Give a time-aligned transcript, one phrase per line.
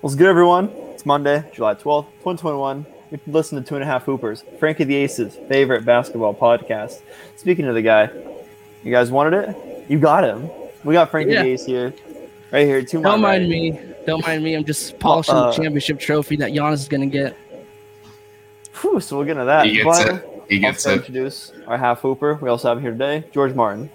[0.00, 0.68] What's good, everyone?
[0.92, 2.86] It's Monday, July 12th, 2021.
[3.10, 7.00] You can listen to Two and a Half Hoopers, Frankie the Ace's favorite basketball podcast.
[7.36, 8.10] Speaking of the guy,
[8.84, 9.90] you guys wanted it?
[9.90, 10.50] You got him.
[10.84, 11.42] We got Frankie Yeah.
[11.42, 11.94] the Ace here,
[12.52, 12.82] right here.
[12.82, 13.78] Two Don't mind me.
[14.06, 14.54] Don't mind me.
[14.54, 17.36] I'm just polishing uh, the championship trophy that Giannis is gonna get.
[18.80, 19.66] Whew, so we'll get into that.
[19.66, 20.42] He gets but it.
[20.48, 20.98] He gets also it.
[20.98, 22.34] introduce our half hooper.
[22.40, 23.90] We also have here today George Martin.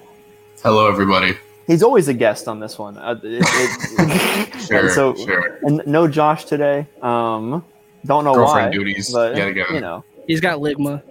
[0.64, 1.38] Hello, everybody.
[1.68, 2.98] He's always a guest on this one.
[2.98, 5.60] Uh, it- it- Sure, and so, sure.
[5.64, 6.88] and no Josh today.
[7.02, 7.64] Um,
[8.06, 9.66] don't know Girlfriend why, duties but yet again.
[9.72, 11.04] you know, He's got ligma.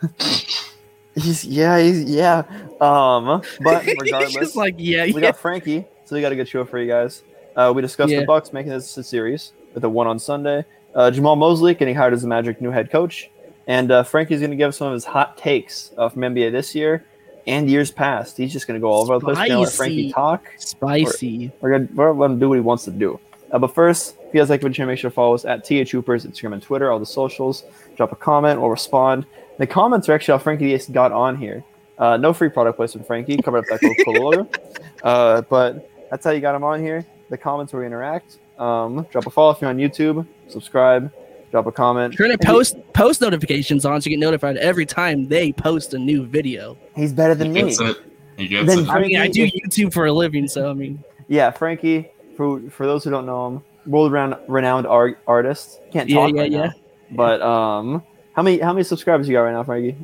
[1.14, 2.42] he's yeah, he's yeah.
[2.80, 5.20] Um, but He's regardless, just like yeah, we yeah.
[5.20, 7.22] got Frankie, so we got a good show for you guys.
[7.56, 8.20] Uh, we discussed Yeah.
[8.20, 10.64] the Bucks making this a series with a one on Sunday.
[10.94, 13.30] Uh, Jamahl Mosley getting hired as the Magic new head coach,
[13.66, 16.74] and uh, Frankie's going to give some of his hot takes uh, from NBA this
[16.74, 17.04] year
[17.46, 18.36] and years past.
[18.36, 19.48] He's just going to go all over the place.
[19.50, 20.46] We're let Frankie talk.
[20.58, 21.50] Spicy.
[21.60, 23.18] We're gonna, we're gonna let him do what he wants to do.
[23.50, 25.64] Uh, but first, if you guys like what you make sure to follow us at
[25.64, 27.64] TH Hoopers, Instagram and Twitter, all the socials.
[27.96, 29.26] Drop a comment, we'll respond.
[29.58, 31.64] The comments are actually how Frankie the Ace got on here.
[31.98, 33.36] Uh, no free product placement, Frankie.
[33.36, 34.48] Covered up that Coca-Cola logo.
[35.02, 37.06] Uh, but that's how you got him on here.
[37.30, 38.36] The comments where we interact.
[38.58, 40.26] Um, drop a follow if you're on YouTube.
[40.48, 41.10] Subscribe.
[41.50, 42.14] Drop a comment.
[42.16, 45.52] Turn to And he- post post notifications on so you get notified every time they
[45.52, 46.76] post a new video.
[46.94, 47.60] He's better He than me.
[47.62, 47.96] it.
[48.36, 48.88] He gets Then- it.
[48.88, 52.08] I mean, I do YouTube for a living, so I mean, Yeah, Frankie.
[52.36, 55.80] For for those who don't know him, world renowned renowned art, artist.
[55.92, 56.66] Can't Yeah, talk yeah, right yeah.
[56.66, 56.72] now.
[57.10, 58.02] But um,
[58.34, 59.96] how many how many subscribers you got right now, Frankie?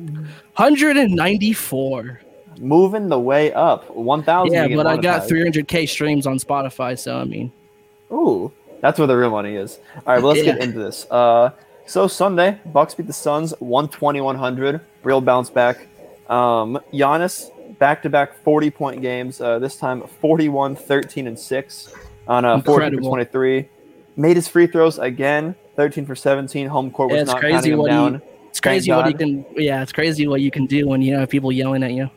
[0.57, 2.21] 194.
[2.59, 4.53] Moving the way up, one thousand.
[4.53, 7.51] Yeah, but I got 300k streams on Spotify, so I mean,
[8.11, 9.79] Ooh, that's where the real money is.
[9.95, 11.05] All right, well, let's get into this.
[11.09, 11.51] Uh,
[11.85, 14.81] so Sunday, Bucks beat the Suns 120-100.
[15.03, 15.87] Real bounce back.
[16.29, 19.39] Um, Giannis back to back 40 point games.
[19.39, 21.93] Uh, this time 41, 13, and six
[22.27, 23.69] on uh, 14 for 23.
[24.17, 25.55] Made his free throws again.
[25.75, 26.67] 13 for 17.
[26.67, 29.45] Home court was Yeah, it's not crazy him what he- it's crazy what you can.
[29.55, 32.09] Yeah, it's crazy what you can do when you know people yelling at you.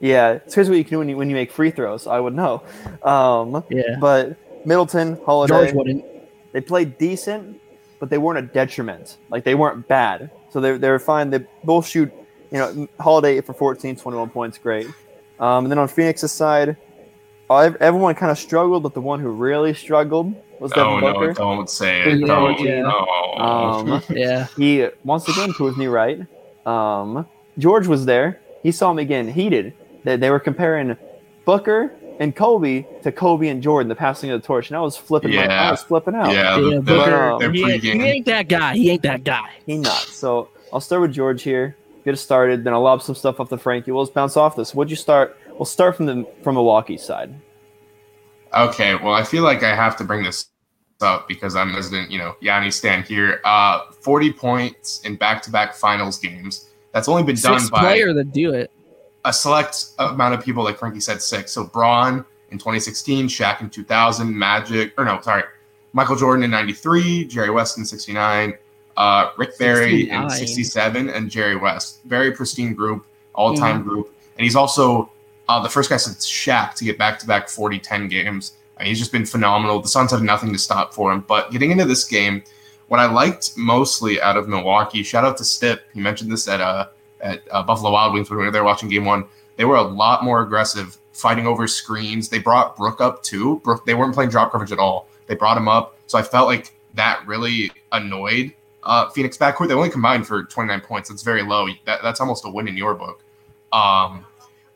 [0.00, 2.06] Yeah, it's crazy what you can do when you, when you make free throws.
[2.06, 2.62] I would know.
[3.02, 6.04] Um, Yeah, but Middleton, Holiday, George wouldn't.
[6.52, 7.60] they played decent,
[7.98, 9.18] but they weren't a detriment.
[9.30, 10.30] Like they weren't bad.
[10.50, 11.30] So they, they were fine.
[11.30, 12.12] They both shoot,
[12.50, 14.86] you know, Holiday for 14, 21 points, great.
[15.38, 16.76] Um, and then on Phoenix's side,
[17.50, 21.12] everyone kind of struggled, but the one who really struggled was Devin Oh no!
[21.14, 21.32] Booker.
[21.32, 22.20] Don't say it.
[22.20, 22.60] Yeah, Don't.
[22.60, 22.80] yeah.
[22.82, 23.06] No.
[23.42, 26.20] Um, Yeah, he once again proved me right.
[26.66, 27.26] Um,
[27.58, 28.40] George was there.
[28.62, 29.72] He saw me again heated.
[30.04, 30.96] They, they were comparing
[31.46, 34.96] Booker and Kobe to Kobe and Jordan, the passing of the torch, and I was
[34.96, 35.34] flipping.
[35.34, 36.32] My, I was flipping out.
[36.32, 37.10] yeah, yeah, the, Booker.
[37.10, 38.76] the, their he, ain't, he ain't that guy.
[38.76, 39.50] He ain't that guy.
[39.66, 40.02] He not.
[40.02, 41.76] So I'll start with George here.
[42.04, 42.62] Get us started.
[42.62, 43.90] Then I'll lob some stuff off to Frankie.
[43.90, 44.74] We'll just bounce off this.
[44.74, 45.36] What'd you start?
[45.48, 47.34] We'll start from the from Milwaukee side.
[48.54, 50.46] Okay, well, I feel like I have to bring this
[51.00, 53.40] up because I'm resident, you know, Yanni stand here.
[53.44, 56.68] Uh, 40 points in back-to-back finals games.
[56.92, 58.72] That's only been done Sixth by player to do it.
[59.24, 61.52] A select amount of people, like Frankie said, six.
[61.52, 65.44] So Bron in 2016, Shaq in 2000, Magic, or no, sorry,
[65.92, 68.54] Michael Jordan in 93, Jerry West in 69,
[68.96, 70.22] uh, Rick Barry 69.
[70.22, 72.00] in 67, and Jerry West.
[72.04, 74.14] Very pristine group, all-time group.
[74.36, 75.10] And he's also
[75.48, 78.52] uh, the first guy since Shaq to get back-to-back 40-10 games.
[78.76, 79.80] I mean, he's just been phenomenal.
[79.80, 81.24] The Suns have nothing to stop for him.
[81.26, 82.42] But getting into this game,
[82.88, 85.84] what I liked mostly out of Milwaukee, shout out to Stip.
[85.92, 86.88] He mentioned this at uh,
[87.20, 89.24] at uh, Buffalo Wild Wings when we were there watching Game One.
[89.56, 92.28] They were a lot more aggressive, fighting over screens.
[92.28, 93.60] They brought Brook up too.
[93.60, 95.08] Brook, they weren't playing drop coverage at all.
[95.26, 99.68] They brought him up, so I felt like that really annoyed uh, Phoenix backcourt.
[99.68, 101.08] They only combined for 29 points.
[101.08, 101.68] That's very low.
[101.84, 103.22] That, that's almost a win in your book.
[103.72, 104.24] Um,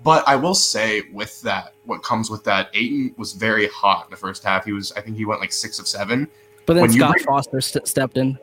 [0.02, 4.10] but I will say with that, what comes with that, Ayton was very hot in
[4.10, 4.64] the first half.
[4.64, 6.28] He was, I think he went like six of seven.
[6.66, 8.38] But then When Scott bring- Foster st- stepped in.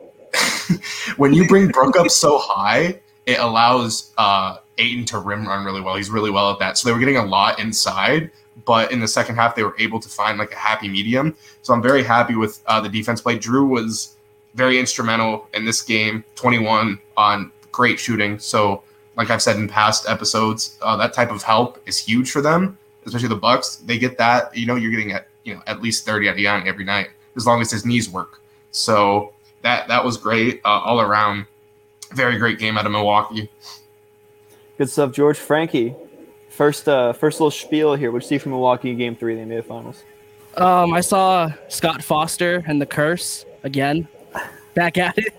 [1.16, 5.80] when you bring Brook up so high, it allows uh, Ayton to rim run really
[5.80, 5.96] well.
[5.96, 6.78] He's really well at that.
[6.78, 8.30] So they were getting a lot inside,
[8.64, 11.36] but in the second half, they were able to find like a happy medium.
[11.62, 13.38] So I'm very happy with uh, the defense play.
[13.38, 14.16] Jrue was
[14.54, 18.38] very instrumental in this game, 21 on great shooting.
[18.38, 18.82] So,
[19.16, 22.78] like I've said in past episodes, uh, that type of help is huge for them,
[23.04, 23.76] especially the Bucks.
[23.76, 24.56] They get that.
[24.56, 27.46] You know, you're getting at you know at least 30 at Yanni every night as
[27.46, 28.40] long as his knees work.
[28.70, 29.32] So
[29.62, 31.46] that that was great uh, all around.
[32.14, 33.50] Very great game out of Milwaukee.
[34.78, 35.38] Good stuff, George.
[35.38, 35.94] Frankie,
[36.48, 38.10] first uh, first little spiel here.
[38.10, 40.02] What'd you see from Milwaukee in Game Three of the NBA Finals?
[40.56, 44.06] Um, I saw Scott Foster and the curse again,
[44.74, 45.34] back at it.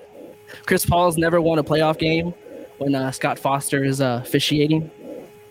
[0.66, 2.34] Chris Paul's never won a playoff game
[2.78, 4.90] when uh, Scott Foster is uh, officiating,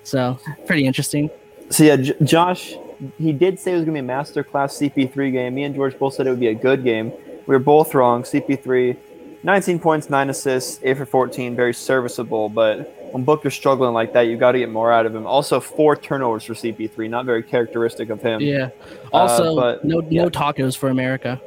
[0.04, 1.30] so pretty interesting.
[1.70, 2.74] So yeah, J- Josh,
[3.18, 5.54] he did say it was gonna be a masterclass CP3 game.
[5.54, 7.12] Me and George both said it would be a good game.
[7.46, 8.22] We were both wrong.
[8.22, 8.96] CP3,
[9.44, 12.48] 19 points, 9 assists, 8 for 14, very serviceable.
[12.48, 15.26] But when Booker's struggling like that, you got to get more out of him.
[15.26, 18.40] Also, four turnovers for CP3, not very characteristic of him.
[18.40, 18.70] Yeah.
[19.12, 20.22] Also, Uh, but- no yeah.
[20.22, 21.40] no tacos for America.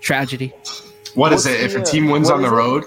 [0.00, 0.52] Tragedy.
[1.14, 1.60] What is What's it?
[1.62, 2.56] If a uh, team wins what on the is it?
[2.56, 2.84] road,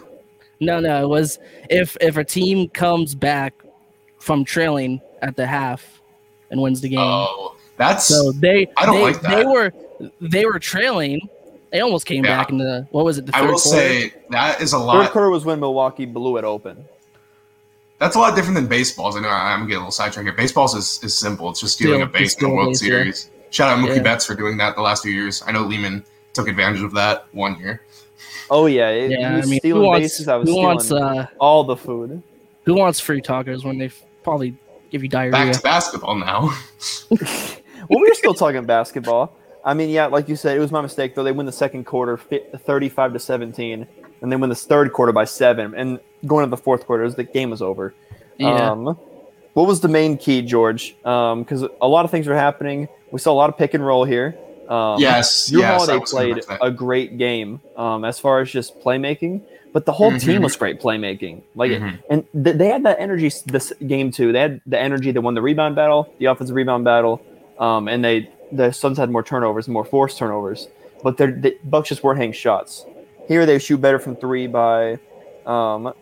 [0.60, 1.40] No, no, it was
[1.70, 3.54] if if a team comes back
[4.20, 6.02] from trailing at the half
[6.52, 7.00] and wins the game.
[7.00, 9.36] oh, that's so they I don't they, like that.
[9.36, 9.72] they were
[10.22, 11.28] they were trailing.
[11.72, 12.38] They almost came Yeah.
[12.38, 13.26] back in the what was it?
[13.26, 13.78] The I third will quarter?
[13.80, 14.94] say that is a lot.
[14.94, 15.12] Third lot.
[15.12, 16.86] quarter was when Milwaukee blew it open.
[18.00, 19.16] That's a lot different than baseballs.
[19.18, 20.36] I know I- I'm getting a little sidetracked here.
[20.36, 21.50] Baseballs is, is simple.
[21.50, 22.88] It's just stealing Steal- a base in the a World base, yeah.
[22.90, 23.30] Series.
[23.50, 24.02] Shout out Mookie Yeah.
[24.04, 25.44] Betts for doing that the last few years.
[25.48, 27.82] I know Lehman took advantage of that one year.
[28.50, 30.28] Oh yeah, it, Yeah, he I was mean, who wants bases.
[30.28, 32.22] I was who wants uh all the food.
[32.64, 33.90] who wants free tacos when they
[34.24, 34.56] probably
[34.92, 35.32] give you diarrhea?
[35.32, 36.54] Back to basketball now.
[37.10, 37.20] well,
[37.90, 39.34] we were still talking basketball.
[39.68, 41.24] I mean, yeah, like you said, it was my mistake though.
[41.24, 43.86] They win the second quarter, thirty-five to seventeen,
[44.22, 45.76] and they win the third quarter by seven.
[45.76, 47.94] And going to the fourth quarter, it the game was over.
[48.38, 48.72] yeah.
[48.72, 48.98] Um,
[49.54, 50.96] what was the main key, George?
[51.04, 52.88] Because a lot of things were happening.
[53.12, 54.38] We saw a lot of pick and roll here.
[54.70, 55.86] Um, yes, Jrue yes.
[55.86, 59.42] Holiday played a great game um, as far as just playmaking,
[59.74, 60.44] but the whole team Mhm.
[60.44, 61.42] was great playmaking.
[61.56, 62.00] Like, Mhm.
[62.10, 64.32] and th- they had that energy this game too.
[64.34, 67.22] They had the energy that won the rebound battle, the offensive rebound battle,
[67.60, 70.68] um, and they the Suns had more turnovers, more forced turnovers,
[71.04, 72.86] but they're- the Bucks just weren't hitting shots.
[73.28, 75.00] Here they shoot better from three by
[75.46, 75.94] um,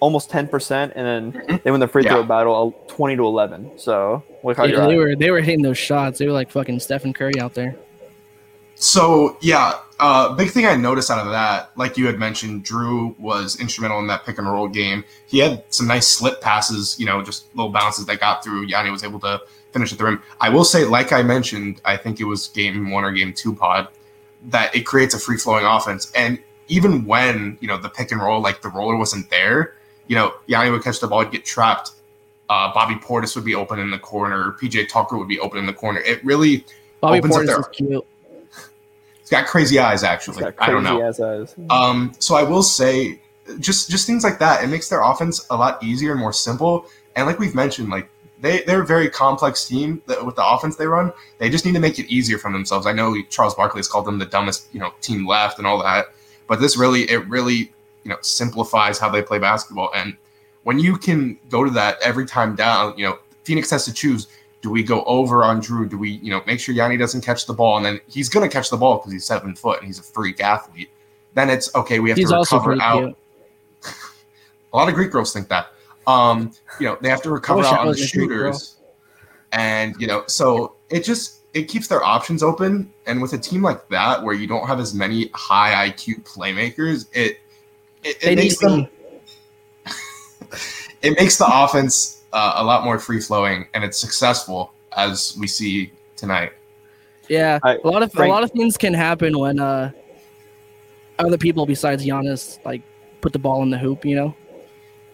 [0.00, 2.26] almost ten percent, and then they win the free throw Yeah.
[2.26, 3.70] battle uh, twenty to eleven.
[3.78, 4.98] So look how Yeah, you're they at.
[4.98, 6.18] were they were hitting those shots.
[6.18, 7.76] They were like fucking Stephen Curry out there.
[8.74, 13.16] So yeah, uh, big thing I noticed out of that, like you had mentioned, Jrue
[13.18, 15.04] was instrumental in that pick and roll game.
[15.26, 18.62] He had some nice slip passes, you know, just little bounces that got through.
[18.66, 19.40] Yanni was able to
[19.72, 20.22] finish at the rim.
[20.40, 23.54] I will say, like I mentioned, I think it was game one or game two
[23.54, 23.88] pod,
[24.46, 26.10] that it creates a free flowing offense.
[26.14, 26.38] And
[26.68, 29.74] even when you know the pick and roll, like the roller wasn't there,
[30.06, 31.92] you know, Yanni would catch the ball, get trapped.
[32.48, 34.54] Uh, Bobby Portis would be open in the corner.
[34.60, 36.00] PJ Tucker would be open in the corner.
[36.00, 36.66] It really,
[37.00, 38.06] Bobby Opens up Portis their- is cute.
[39.20, 40.02] it's got crazy eyes.
[40.02, 41.02] Actually, got I don't know.
[41.02, 41.54] eyes.
[41.70, 43.20] Um, so I will say,
[43.58, 46.86] just just things like that, it makes their offense a lot easier and more simple.
[47.16, 48.08] And like we've mentioned, like
[48.42, 51.12] they they're a very complex team that, with the offense they run.
[51.38, 52.86] They just need to make it easier for themselves.
[52.86, 55.82] I know Charles Barkley has called them the dumbest you know team left and all
[55.82, 56.06] that,
[56.48, 57.72] but this really it really
[58.02, 59.90] you know simplifies how they play basketball.
[59.94, 60.16] And
[60.64, 64.26] when you can go to that every time down, you know Phoenix has to choose.
[64.60, 65.88] Do we go over on Jrue?
[65.88, 68.48] Do we, you know, make sure Yanni doesn't catch the ball, and then he's gonna
[68.48, 70.90] catch the ball because he's seven foot and he's a freak athlete.
[71.34, 72.00] Then it's okay.
[72.00, 73.16] We have He's to recover out.
[74.72, 75.68] A lot of Greek girls think that.
[76.06, 78.52] Um, you know, they have to recover out on the was a Greek girl.
[78.52, 78.76] shooters,
[79.52, 82.92] and you know, so it just it keeps their options open.
[83.06, 87.06] And with a team like that, where you don't have as many high IQ playmakers,
[87.12, 87.40] it
[88.02, 88.88] it, it makes them
[91.02, 95.46] it makes the offense uh, a lot more free flowing, and it's successful as we
[95.46, 96.52] see tonight.
[97.28, 99.92] Yeah, I- a lot of Frank- a lot of things can happen when uh
[101.18, 102.82] other people besides Giannis like
[103.20, 104.04] put the ball in the hoop.
[104.04, 104.36] You know.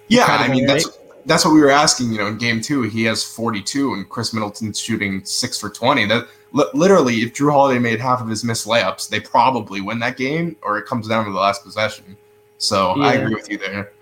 [0.09, 2.13] Yeah, I Incredible, mean that's that's what we were asking.
[2.13, 6.07] You know, in game two, he has 42, and Khris Middleton's shooting six for 20.
[6.07, 9.99] That li- literally, if Jrue Holiday made half of his missed layups, they probably win
[10.01, 12.17] that game, or it comes down to the last possession.
[12.57, 13.93] So I agree with you there.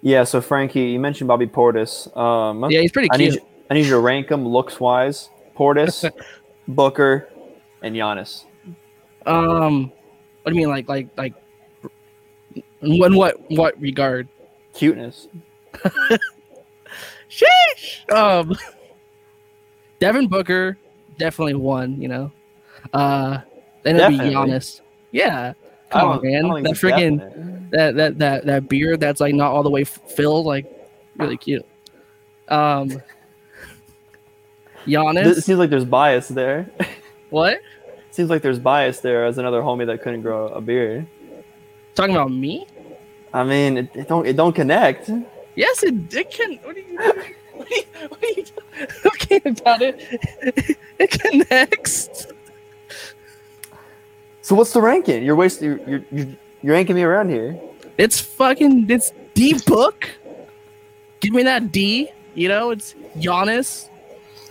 [0.00, 2.14] Yeah, so Frankie, you mentioned Bobby Portis.
[2.16, 3.42] Um, Yeah, he's pretty I need cute.
[3.42, 5.30] you, I need you to rank them looks wise.
[5.56, 6.08] Portis,
[6.68, 7.28] Booker,
[7.82, 8.44] and Giannis.
[9.26, 9.90] Um,
[10.42, 11.34] what do you mean, like like like?
[12.80, 14.28] In what what regard?
[14.78, 15.26] Cuteness.
[17.28, 18.12] Sheesh.
[18.12, 18.56] Um,
[19.98, 20.78] Devin Booker
[21.18, 22.00] definitely won.
[22.00, 22.32] You know,
[22.92, 23.40] uh,
[23.82, 24.80] then it'll be Giannis.
[25.10, 25.54] Yeah,
[25.90, 26.62] come on, man.
[26.62, 27.70] That freaking definite.
[27.72, 30.72] that that that that beard that's like not all the way filled, like
[31.16, 31.66] really cute.
[32.46, 33.02] Um,
[34.86, 35.38] Giannis.
[35.38, 36.70] It seems like there's bias there.
[37.30, 37.58] what?
[38.12, 41.06] seems like there's bias there as another homie that couldn't grow a beard.
[41.96, 42.66] Talking about me?
[43.32, 45.10] I mean, it, it don't it don't connect.
[45.54, 46.56] Yes, it, it can.
[46.62, 46.96] What are you?
[46.98, 48.44] What are you, what are you
[49.02, 50.78] talking about it?
[50.98, 52.26] It connects.
[54.42, 55.22] So what's the ranking?
[55.22, 55.78] You're wasting.
[55.86, 56.26] You're you're,
[56.62, 57.56] you're, ranking me around here.
[57.98, 58.90] It's fucking.
[58.90, 60.10] It's D book.
[61.20, 62.10] Give me that D.
[62.34, 63.88] You know, it's Giannis,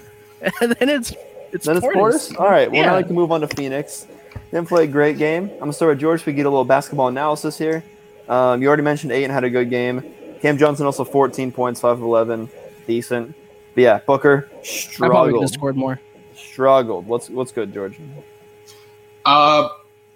[0.62, 1.14] and then it's
[1.52, 2.32] it's Then it's Portis.
[2.32, 2.40] Portis.
[2.40, 2.72] All right.
[2.72, 2.88] Well, Yeah.
[2.88, 4.08] now I can move on to Phoenix.
[4.52, 5.50] Didn't play a great game.
[5.54, 6.26] I'm gonna start with George.
[6.26, 7.84] We get a little basketball analysis here.
[8.30, 10.04] Um, you already mentioned Ayton had a good game.
[10.42, 12.50] Cam Johnson also 14 points, 5 of 11,
[12.86, 13.36] decent.
[13.74, 15.42] But yeah, Booker I probably could struggled.
[15.44, 16.00] have scored more.
[16.36, 17.08] Struggled.
[17.08, 18.00] What's what's good, George?
[19.26, 19.70] Uh,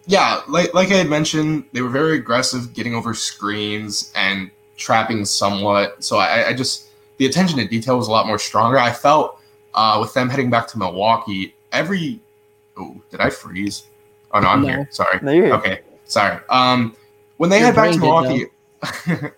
[0.08, 5.26] yeah, like like I had mentioned, they were very aggressive, getting over screens and trapping
[5.26, 6.04] somewhat.
[6.04, 6.88] So I, I just
[7.18, 8.78] the attention to detail was a lot more stronger.
[8.78, 9.40] I felt
[9.74, 12.20] uh, with them heading back to Milwaukee, every
[12.78, 13.84] oh, did I freeze?
[14.34, 14.68] Oh no, I'm No.
[14.70, 14.88] here.
[14.92, 15.20] Sorry.
[15.22, 15.54] No, you're here.
[15.56, 16.40] Okay, sorry.
[16.50, 16.96] Um,
[17.42, 18.46] when they Your head back to Milwaukee,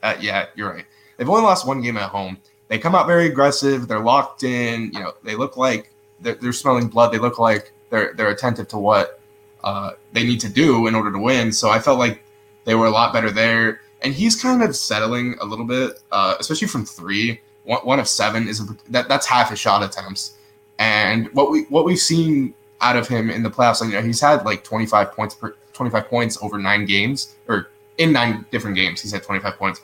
[0.04, 0.86] uh, yeah, you're right.
[1.16, 2.38] They've only lost one game at home.
[2.68, 3.88] They come out very aggressive.
[3.88, 4.92] They're locked in.
[4.92, 7.14] You know, they look like they're, they're smelling blood.
[7.14, 9.22] They look like they're they're attentive to what
[9.64, 11.54] uh, they need to do in order to win.
[11.54, 12.22] So I felt like
[12.66, 13.80] they were a lot better there.
[14.02, 17.40] And he's kind of settling a little bit, uh, especially from three.
[17.64, 20.40] One, one of seven is a, that that's half his shot attempts.
[20.78, 24.02] And what we what we've seen out of him in the playoffs, like, you know,
[24.02, 28.76] he's had like 25 points per 25 points over nine games, or in nine different
[28.76, 29.82] games, he's had 25 points.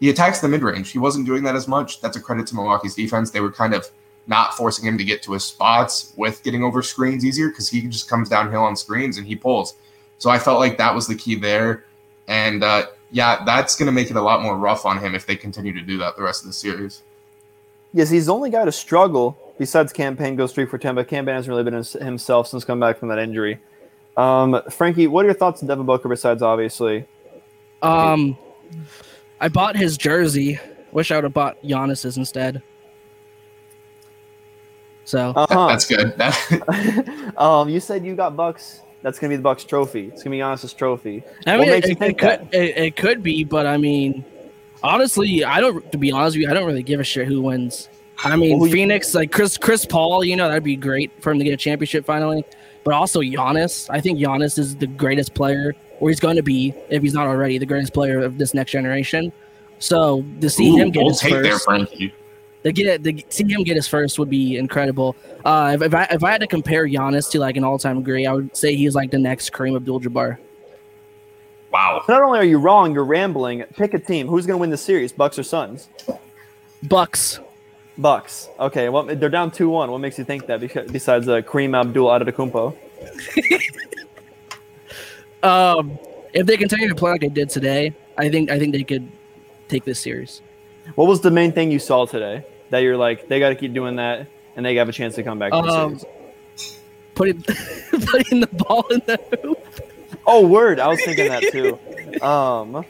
[0.00, 0.90] He attacks the mid range.
[0.90, 2.00] He wasn't doing that as much.
[2.00, 3.30] That's a credit to Milwaukee's defense.
[3.30, 3.88] They were kind of
[4.26, 7.82] not forcing him to get to his spots with getting over screens easier because he
[7.82, 9.74] just comes downhill on screens and he pulls.
[10.18, 11.84] So I felt like that was the key there.
[12.28, 15.26] And uh, yeah, that's going to make it a lot more rough on him if
[15.26, 17.02] they continue to do that the rest of the series.
[17.92, 21.08] Yes, he's the only guy to struggle besides Cam Payne goes three for ten, but
[21.08, 23.60] Cam Payne hasn't really been himself since coming back from that injury.
[24.16, 27.06] Um, Frankie, what are your thoughts on Devin Booker besides obviously?
[27.82, 28.36] Um,
[29.40, 30.58] I bought his jersey.
[30.92, 32.62] Wish I would have bought Giannis's instead.
[35.04, 35.66] So uh-huh.
[35.68, 36.16] That's good.
[36.16, 38.82] That, um, you said you got Bucks.
[39.02, 40.08] That's gonna be the Bucks trophy.
[40.08, 41.24] It's gonna be Giannis's trophy.
[41.46, 43.76] I What mean, makes it, you it think could it, it could be, but I
[43.78, 44.24] mean,
[44.82, 45.90] honestly, I don't.
[45.90, 47.88] To be honest with you, I don't really give a shit who wins.
[48.24, 51.32] I mean, Well, you- Phoenix, like Chris Chris Paul, you know, that'd be great for
[51.32, 52.44] him to get a championship finally.
[52.84, 56.74] But also Giannis, I think Giannis is the greatest player, or he's going to be
[56.90, 59.32] if he's not already the greatest player of this next generation.
[59.78, 62.12] So to see Ooh, him get his take there, first, Frankie.
[62.64, 65.14] to get to see him get his first would be incredible.
[65.44, 68.02] Uh, if, if I if I had to compare Giannis to like an all time
[68.02, 70.38] great, I would say he's like the next Kareem Abdul-Jabbar.
[71.72, 72.04] Wow.
[72.08, 73.62] Not only are you wrong, you're rambling.
[73.76, 74.26] Pick a team.
[74.26, 75.12] Who's gonna win the series?
[75.12, 75.88] Bucks or Suns?
[76.82, 77.38] Bucks.
[77.96, 78.48] Bucks.
[78.58, 78.88] Okay.
[78.88, 79.88] Well, they're down two one.
[79.92, 80.58] What makes you think that?
[80.58, 82.76] Because besides uh, Kareem Abdul Adetokounmpo.
[85.42, 85.98] Um,
[86.32, 89.10] if they continue to play like they did today, I think I think they could
[89.68, 90.42] take this series.
[90.94, 93.72] What was the main thing you saw today that you're like they got to keep
[93.72, 95.52] doing that and they have a chance to come back?
[95.52, 96.00] To the Um.
[97.14, 97.42] Putting
[98.06, 99.58] putting the ball in the hoop.
[100.26, 100.78] Oh, word!
[100.80, 101.78] I was thinking that too.
[102.20, 102.84] Um,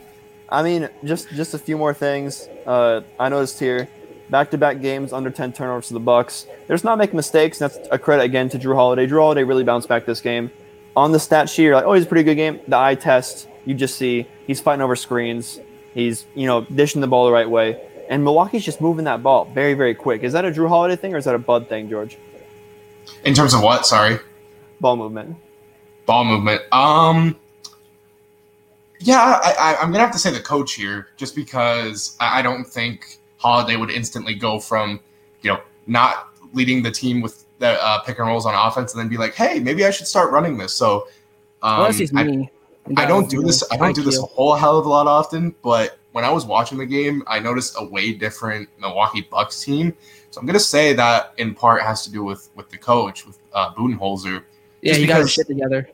[0.49, 2.49] I mean, just just a few more things.
[2.65, 3.87] Uh, I noticed here,
[4.29, 6.45] back-to-back games under 10 turnovers to the Bucks.
[6.67, 7.57] They're just not making mistakes.
[7.57, 9.07] That's a credit again to Jrue Holiday.
[9.07, 10.51] Jrue Holiday really bounced back this game.
[10.95, 12.59] On the stat sheet, you're like, oh, he's a pretty good game.
[12.67, 15.59] The eye test, you just see he's fighting over screens.
[15.93, 19.45] He's you know dishing the ball the right way, and Milwaukee's just moving that ball
[19.45, 20.23] very very quick.
[20.23, 22.17] Is that a Jrue Holiday thing or is that a Bud thing, George?
[23.25, 23.85] In terms of what?
[23.85, 24.19] Sorry.
[24.81, 25.35] Ball movement.
[26.05, 26.61] ball movement.
[26.73, 27.37] Um,
[28.99, 32.41] yeah, I, I, I'm gonna have to say the coach here, just because I, I
[32.41, 34.99] don't think Holiday would instantly go from,
[35.41, 38.99] you know, not leading the team with the uh, pick and rolls on offense, and
[38.99, 40.73] then be like, hey, maybe I should start running this.
[40.73, 41.07] So,
[41.61, 42.51] um, Unless he's I, me.
[42.97, 43.63] I don't do this.
[43.71, 46.45] I don't do this a whole hell of a lot often, but when I was
[46.45, 49.93] watching the game, I noticed a way different Milwaukee Bucks team.
[50.31, 53.39] So I'm gonna say that in part has to do with with the coach, with
[53.53, 54.43] uh, Budenholzer
[54.81, 55.89] Yeah, just he got his because- shit together.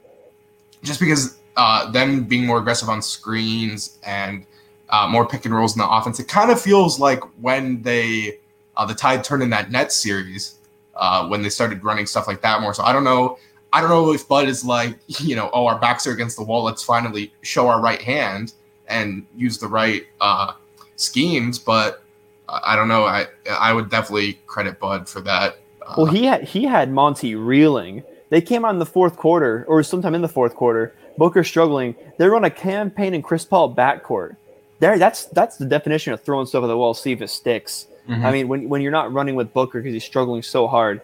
[0.81, 4.45] just because uh, them being more aggressive on screens and
[4.89, 8.39] uh, more pick and rolls in the offense, it kind of feels like when they
[8.77, 10.55] uh, the Tide turned in that net series
[10.99, 12.73] uh, when they started running stuff like that more.
[12.73, 13.39] So I don't know.
[13.71, 16.43] I don't know if Bud is like you know, oh, our backs are against the
[16.43, 16.63] wall.
[16.63, 18.53] Let's finally show our right hand
[18.87, 20.53] and use the right uh,
[20.95, 21.57] schemes.
[21.57, 22.03] But
[22.47, 23.05] I don't know.
[23.05, 25.59] I I would definitely credit Bud for that.
[25.81, 28.03] Uh, Well, he had he had Monty reeling.
[28.29, 30.93] They came out in the fourth quarter, or sometime in the fourth quarter.
[31.17, 31.95] Booker struggling.
[32.17, 34.37] They run a Cam Payne in Chris Paul backcourt.
[34.79, 37.87] There, that's that's the definition of throwing stuff at the wall, see if it sticks.
[38.09, 38.25] Mhm.
[38.25, 41.01] I mean, when when you're not running with Booker because he's struggling so hard.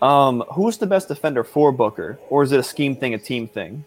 [0.00, 3.46] Um, who's the best defender for Booker, or is it a scheme thing, a team
[3.46, 3.84] thing?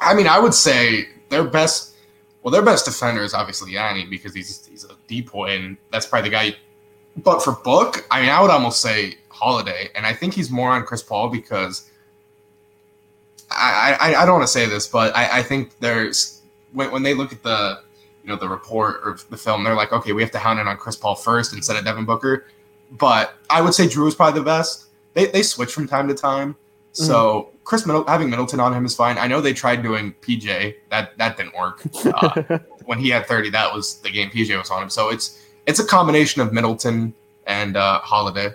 [0.00, 1.94] I mean, I would say their best.
[2.42, 6.30] Well, their best defender is obviously Yanni because he's he's a DPOY, and that's probably
[6.30, 6.56] the guy.
[7.16, 10.70] But for Book, I mean, I would almost say Holiday, and I think he's more
[10.70, 11.90] on Chris Paul because
[13.50, 16.40] I I, I don't want to say this, but I, I think there's
[16.72, 17.82] when when they look at the
[18.22, 20.68] you know the report or the film, they're like, okay, we have to hound in
[20.68, 22.46] on Chris Paul first instead of Devin Booker.
[22.92, 24.86] But I would say Jrue is probably the best.
[25.14, 26.56] They they switch from time to time.
[26.92, 29.16] So Chris Middle, having Middleton on him is fine.
[29.16, 30.74] I know they tried doing PJ.
[30.90, 31.82] That that didn't work.
[32.04, 34.90] Uh, when he had 30, that was the game PJ was on him.
[34.90, 37.14] So it's it's a combination of Middleton
[37.46, 38.50] and uh, Holiday.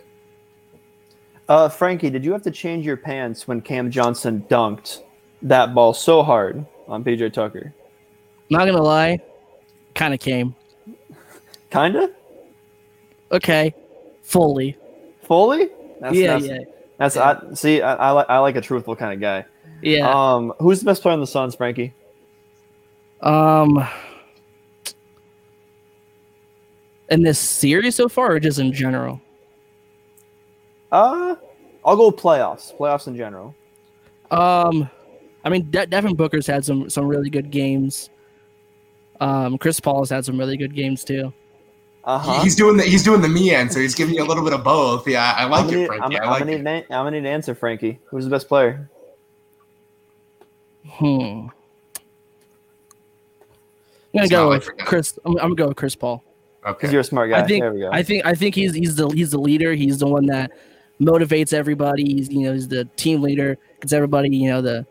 [1.48, 5.04] Uh, Frankie, did you have to change your pants when Cam Johnson dunked
[5.44, 7.74] that ball so hard on PJ Tucker?
[8.50, 9.20] Not gonna lie,
[9.96, 10.56] kind of came.
[11.72, 12.12] Kinda?
[13.32, 13.74] Okay,
[14.22, 14.78] fully.
[15.24, 15.70] Fully?
[16.00, 16.60] That's, yeah, that's, yeah,
[16.98, 17.82] That's I see.
[17.82, 19.46] I, I like I like a truthful kind of guy.
[19.82, 20.08] yeah.
[20.08, 21.94] Um, who's the best player on the Suns, Frankie?
[23.22, 23.86] Um,
[27.10, 29.20] in this series so far, or just in general?
[30.92, 31.36] Uh,
[31.84, 32.76] I'll go playoffs.
[32.78, 33.56] Playoffs in general.
[34.32, 34.90] Um,
[35.44, 38.10] I mean, De- Devin Booker's had some some really good games.
[39.20, 41.34] Um, Chris Paul's had some really good games too.
[42.04, 42.44] Uh huh.
[42.44, 43.80] He's doing the he's doing the me answer.
[43.80, 45.08] He's giving you a little bit of both.
[45.08, 46.18] Yeah, I I'm like gonna, it, need, Frankie.
[46.20, 46.56] I'm, I I'm gonna it.
[46.56, 48.00] need, an an- I'm gonna need an answer, Frankie.
[48.06, 48.90] Who's the best player?
[50.88, 51.02] Hmm.
[51.04, 51.50] I'm
[54.14, 54.70] gonna go with.
[54.78, 55.18] Chris.
[55.26, 56.24] I'm, I'm gonna go with Chris Paul.
[56.66, 57.42] Because you're a smart guy.
[57.42, 57.92] I think there we go.
[57.92, 59.74] I think I think he's he's the he's the leader.
[59.74, 60.52] He's the one that
[61.00, 62.04] motivates everybody.
[62.06, 63.58] He's you know he's the team leader.
[63.82, 64.86] Gets everybody you know the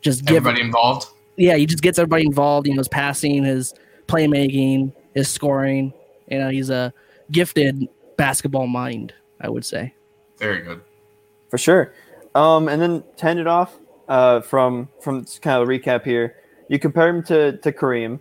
[0.00, 1.08] just give Everybody involved.
[1.40, 2.68] Yeah he just gets everybody involved.
[2.68, 3.74] You know his passing, his
[4.06, 5.92] playmaking, his scoring.
[6.28, 6.92] You know he's a
[7.32, 9.12] gifted basketball mind.
[9.40, 9.94] I would say.
[10.38, 10.80] Very good.
[11.48, 11.92] for sure.
[12.34, 13.78] Um, and then to end it off,
[14.08, 16.36] uh, from from kind of a recap here,
[16.68, 18.20] you compare him to to Kareem.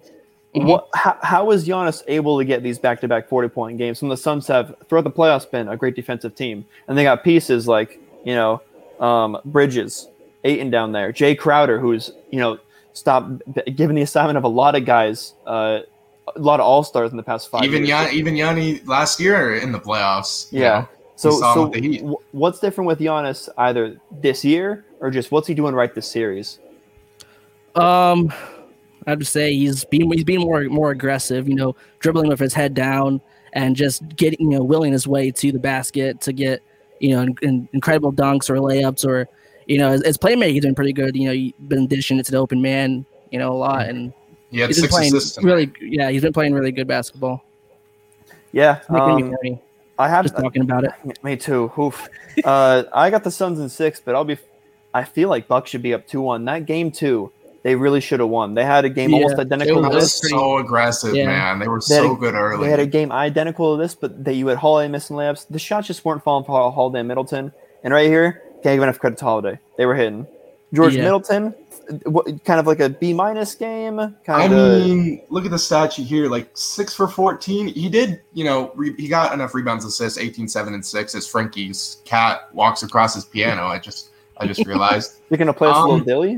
[0.55, 0.65] Mhm.
[0.65, 0.87] What?
[0.95, 5.03] How, was Giannis able to get these back-to-back forty-point games when the Suns have throughout
[5.03, 8.61] the playoffs been a great defensive team, and they got pieces like you know
[8.99, 10.07] um, Bridges,
[10.43, 12.57] Ayton down there, Jae Crowder, who's you know
[12.99, 13.41] stopped
[13.75, 15.79] giving the assignment of a lot of guys, uh,
[16.35, 17.63] a lot of all stars in the past five.
[17.63, 17.89] even years.
[17.89, 20.51] Yan, even Yanni last year in the playoffs.
[20.51, 20.79] you Yeah.
[20.81, 21.99] know, So, We saw him so with the
[22.31, 26.59] what's different with Giannis either this year or just what's he doing right this series?
[27.75, 28.31] Um,
[29.07, 31.47] I'd say he's being he's being more more aggressive.
[31.47, 33.21] You know, dribbling with his head down
[33.53, 36.61] and just getting you know willing his way to the basket to get
[36.99, 39.27] you know in, in- incredible dunks or layups or
[39.69, 41.15] you know as his he's been pretty good.
[41.15, 44.11] You know, he's been dishing it to the open man you know a lot and
[44.51, 45.41] he he's been playing assists.
[45.43, 47.43] really yeah he's been playing really good basketball.
[48.51, 49.59] Yeah, It's making me um,
[49.99, 50.91] I have just talking about it.
[51.23, 51.71] me too.
[51.77, 52.07] Oof.
[52.43, 54.37] uh, I got the Suns in six, but I'll be.
[54.93, 56.45] I feel like Bucks should be up two one.
[56.45, 58.55] That game two, they really should have won.
[58.55, 60.21] They had a game Yeah, almost identical it to was this.
[60.23, 61.25] was so aggressive, Yeah.
[61.27, 61.59] man.
[61.59, 62.65] They were They had so a- good early.
[62.65, 65.45] They had a game identical to this, but that you had Holiday missing layups.
[65.49, 67.51] The shots just weren't falling for Holiday and Middleton.
[67.83, 69.59] And right here, can't give enough credit to Holiday.
[69.77, 70.27] They were hitting.
[70.73, 71.03] George Yeah.
[71.03, 71.55] Middleton,
[72.05, 73.99] what, kind of like a B minus game.
[73.99, 74.51] I of.
[74.51, 76.27] mean, look at the stat sheet here.
[76.29, 77.67] Like six for fourteen.
[77.69, 81.15] He did, you know, re- he got enough rebounds, assists, 18, 7, and six.
[81.15, 85.69] As Frankie's cat walks across his piano, I just, I just realized You're gonna play
[85.69, 86.37] us a Um, little dilly.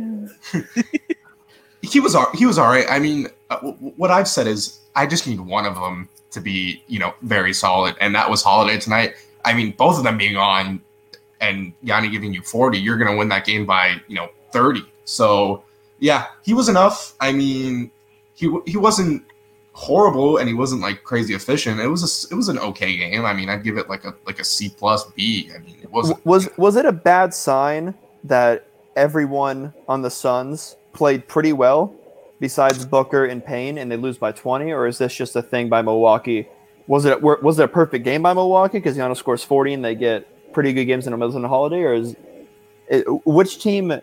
[1.82, 2.86] he was, al- he was all right.
[2.90, 6.40] I mean, uh, w- what I've said is, I just need one of them to
[6.40, 9.16] be, you know, very solid, and that was Holiday tonight.
[9.44, 10.82] I mean, both of them being on,
[11.42, 14.86] and Yanni giving you forty, you're gonna win that game by, you know, thirty.
[15.04, 15.64] So
[16.00, 17.16] yeah, he was enough.
[17.20, 17.92] I mean,
[18.34, 19.24] he he wasn't
[19.74, 21.80] horrible and he wasn't like crazy efficient.
[21.80, 23.26] It was a, it was an okay game.
[23.26, 25.52] I mean, I'd give it like a like a C plus B.
[25.54, 30.10] I mean, it wasn't W- Was was it a bad sign that everyone on the
[30.10, 31.96] Suns played pretty well,
[32.40, 35.70] besides Booker and Payne, and they lose by twenty, or is this just a thing
[35.70, 36.48] by Milwaukee?
[36.88, 39.96] Was it was it a perfect game by Milwaukee because Giannis scores forty and they
[39.96, 42.16] get pretty good games in of the holiday, or is
[42.88, 43.94] it, which team?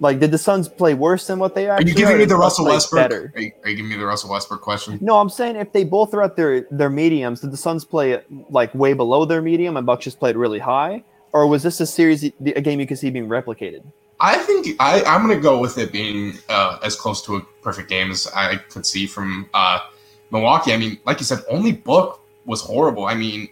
[0.00, 1.92] Like, did the Suns play worse than what they Are actually?
[1.92, 3.02] you giving me the Russell Westbrook?
[3.02, 3.32] Better?
[3.36, 4.98] Are you, are you giving me the Russell Westbrook question?
[5.00, 8.20] No, I'm saying if they both are at their their mediums, did the Suns play
[8.50, 11.86] like way below their medium and Bucks just played really high, or was this a
[11.86, 13.84] series a game you could see being replicated?
[14.20, 17.40] I think I, I'm going to go with it being uh, as close to a
[17.62, 19.80] perfect game as I could see from uh,
[20.30, 20.72] Milwaukee.
[20.72, 23.06] I mean, like you said, only Book was horrible.
[23.06, 23.48] I mean,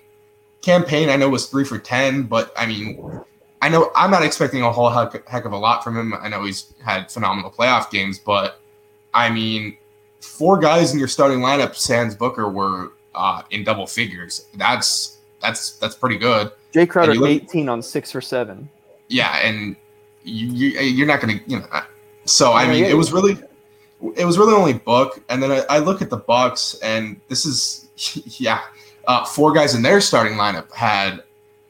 [0.63, 3.21] Cam Payne I know was three for ten, but I mean,
[3.61, 6.15] I know I'm not expecting a whole heck, heck of a lot from him.
[6.15, 8.61] I know he's had phenomenal playoff games, but
[9.13, 9.77] I mean,
[10.21, 14.47] four guys in your starting lineup, Sans Booker, were uh, in double figures.
[14.55, 16.53] That's that's that's pretty good.
[16.73, 18.69] Jae Crowder, look- 18 on six for seven.
[19.09, 19.77] yeah, and
[20.25, 21.67] you, you you're not gonna you know.
[21.73, 21.83] uh,
[22.25, 23.37] So I mean, it was really,
[24.17, 27.45] it was really only Book, and then I, I look at the Bucks, and this
[27.45, 27.89] is
[28.41, 28.61] yeah,
[29.07, 31.23] uh, four guys in their starting lineup had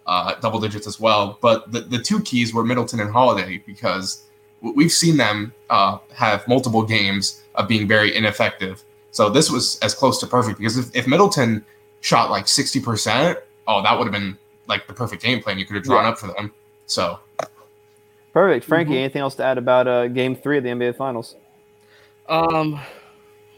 [0.07, 4.25] uh, double digits as well, but the the two keys were Middleton and Holiday because
[4.61, 8.83] we've seen them uh, have multiple games of being very ineffective.
[9.11, 11.64] So this was as close to perfect because if, if Middleton
[12.01, 14.37] shot like sixty percent, oh, that would have been
[14.68, 16.11] like the perfect game plan you could have drawn Yeah.
[16.11, 16.53] up for them.
[16.87, 17.18] So.
[18.33, 18.64] Perfect.
[18.64, 18.99] Frankie, Mhm.
[18.99, 21.37] anything else to add about uh, game three of the NBA Finals?
[22.31, 22.81] Um,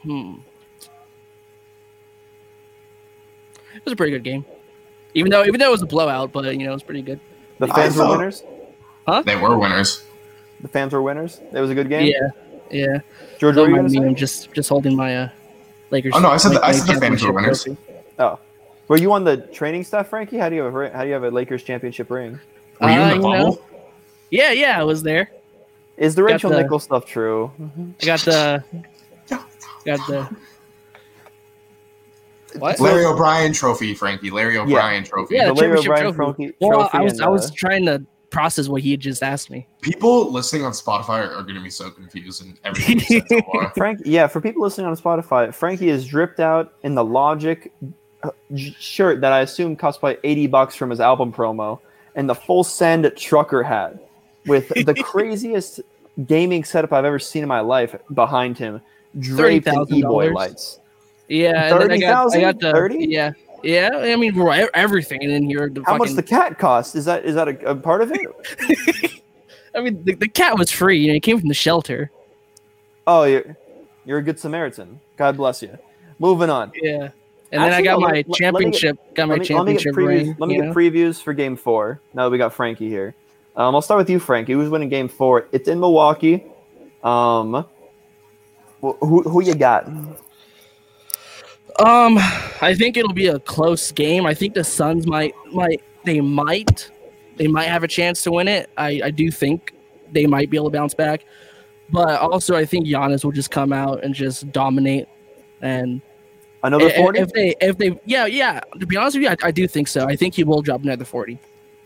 [0.03, 0.35] hmm.
[3.75, 4.45] It was a pretty good game,
[5.15, 7.21] even though even though it was a blowout, but you know it was pretty good.
[7.59, 8.43] The I fans were winners.
[9.07, 9.23] Huh?
[9.23, 10.03] They were winners.
[10.61, 11.41] The fans were winners.
[11.53, 12.07] It was a good game.
[12.13, 12.31] Yeah,
[12.71, 12.99] yeah.
[13.39, 13.99] George, what were you me.
[14.07, 15.29] I'm just just holding my uh,
[15.91, 16.13] Lakers.
[16.17, 17.65] Oh, no, I said the- I said the fans were winners.
[17.65, 17.81] trophy.
[18.19, 18.39] Oh,
[18.89, 20.39] were you on the training stuff, Frankie?
[20.39, 22.39] How do you have a how do you have a Lakers championship ring?
[22.81, 23.45] Were you Uh, in the you know.
[23.51, 23.65] bubble?
[24.31, 25.31] Yeah, yeah, I was there.
[25.97, 27.53] Is the Rachel the- Nichols stuff true?
[28.03, 28.65] I got the
[29.85, 30.29] got the
[32.59, 32.81] what?
[32.81, 34.31] Larry O'Brien trophy, Frankie.
[34.31, 35.37] Larry O'Brien trophy.
[35.37, 36.17] Yeah, the the Larry O'Brien trophy.
[36.17, 36.57] trophy.
[36.61, 39.23] Well, trophy I was and, I was uh, trying to process what he had just
[39.23, 39.67] asked me.
[39.81, 43.71] People listening on Spotify are going to be so confused and everything so.
[43.77, 47.73] Frank, yeah, for people listening on Spotify, Frankie is dripped out in the Logic
[48.25, 51.79] uh, shirt that I assume cost probably 80 bucks from his album promo
[52.17, 53.97] and the full send trucker hat
[54.47, 55.81] with the craziest
[56.27, 58.81] gaming setup I've ever seen in my life behind him,
[59.19, 60.81] draped in e-boy lights.
[61.29, 62.59] Yeah, I got I 30,000?
[62.61, 63.07] the 30?
[63.09, 63.33] yeah
[63.65, 63.91] yeah.
[63.95, 64.39] I mean,
[64.75, 65.69] everything in here.
[65.71, 66.95] The How fucking, much the cat cost?
[66.95, 69.23] Is that is that a, a part of it?
[69.75, 70.99] I mean, the, the cat was free.
[70.99, 72.11] You know, it came from the shelter.
[73.07, 73.57] Oh, you're,
[74.05, 75.01] you're a good Samaritan.
[75.17, 75.77] God bless you.
[76.19, 76.73] Moving on.
[76.75, 77.11] Yeah.
[77.53, 79.55] And then I got no, my let- let- let get- championship, got my let me,
[79.55, 80.07] let me get championship previews.
[80.07, 80.37] ring.
[80.39, 82.01] let me get previews for Game Four.
[82.13, 83.15] Now that we got Frankie here,
[83.57, 84.53] um, I'll start with you, Frankie.
[84.53, 85.49] Who's winning Game Four?
[85.53, 86.45] It's in Milwaukee.
[87.03, 87.65] Um,
[88.83, 89.89] wh- who who you got?
[91.81, 92.19] Um,
[92.61, 94.27] I think it'll be a close game.
[94.27, 96.91] I think the Suns might might they might
[97.37, 98.71] they might have a chance to win it.
[98.77, 99.75] I I do think
[100.13, 101.25] they might be able to bounce back,
[101.91, 105.09] but also I think Giannis will just come out and just dominate.
[105.63, 106.01] And
[106.63, 107.19] Another forty.
[107.21, 109.89] if they if they yeah yeah to be honest with you, I, I do think
[109.89, 110.07] so.
[110.07, 111.39] I think he will drop another forty.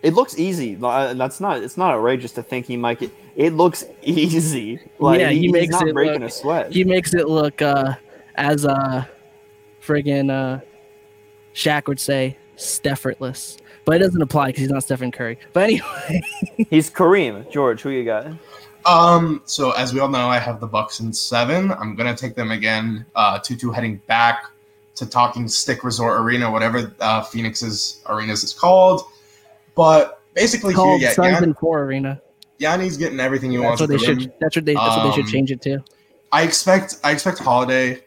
[0.03, 0.74] It looks easy.
[0.77, 1.62] That's not.
[1.62, 3.11] It's not outrageous to think he might get.
[3.35, 4.81] It looks easy.
[4.98, 6.72] Like Yeah, he he's makes not it breaking look- a sweat.
[6.72, 7.94] He makes it look uh
[8.37, 9.05] as uh
[9.88, 10.61] friggin' uh
[11.55, 12.37] Shaq would say,
[12.85, 13.57] effortless.
[13.85, 15.38] But it doesn't apply because he's not Stephen Curry.
[15.55, 16.20] But anyway.
[16.70, 17.51] He's Kareem.
[17.51, 18.27] George, who you got?
[18.85, 21.72] Um, so as we all know, I have the Bucks in seven.
[21.72, 23.07] I'm gonna take them again.
[23.14, 24.44] Uh, two-two heading back
[24.96, 29.03] to Talking Stick Resort Arena, whatever uh, Phoenix's arenas is called.
[29.74, 32.20] But basically, here, called yeah, Suns Yan- and Four Arena.
[32.59, 33.81] Yanni's getting everything he That's wants.
[33.81, 34.33] what they should.
[34.40, 34.74] That's what they.
[34.74, 35.79] That's what they should Um, change it to.
[36.33, 38.03] I expect I expect Holiday,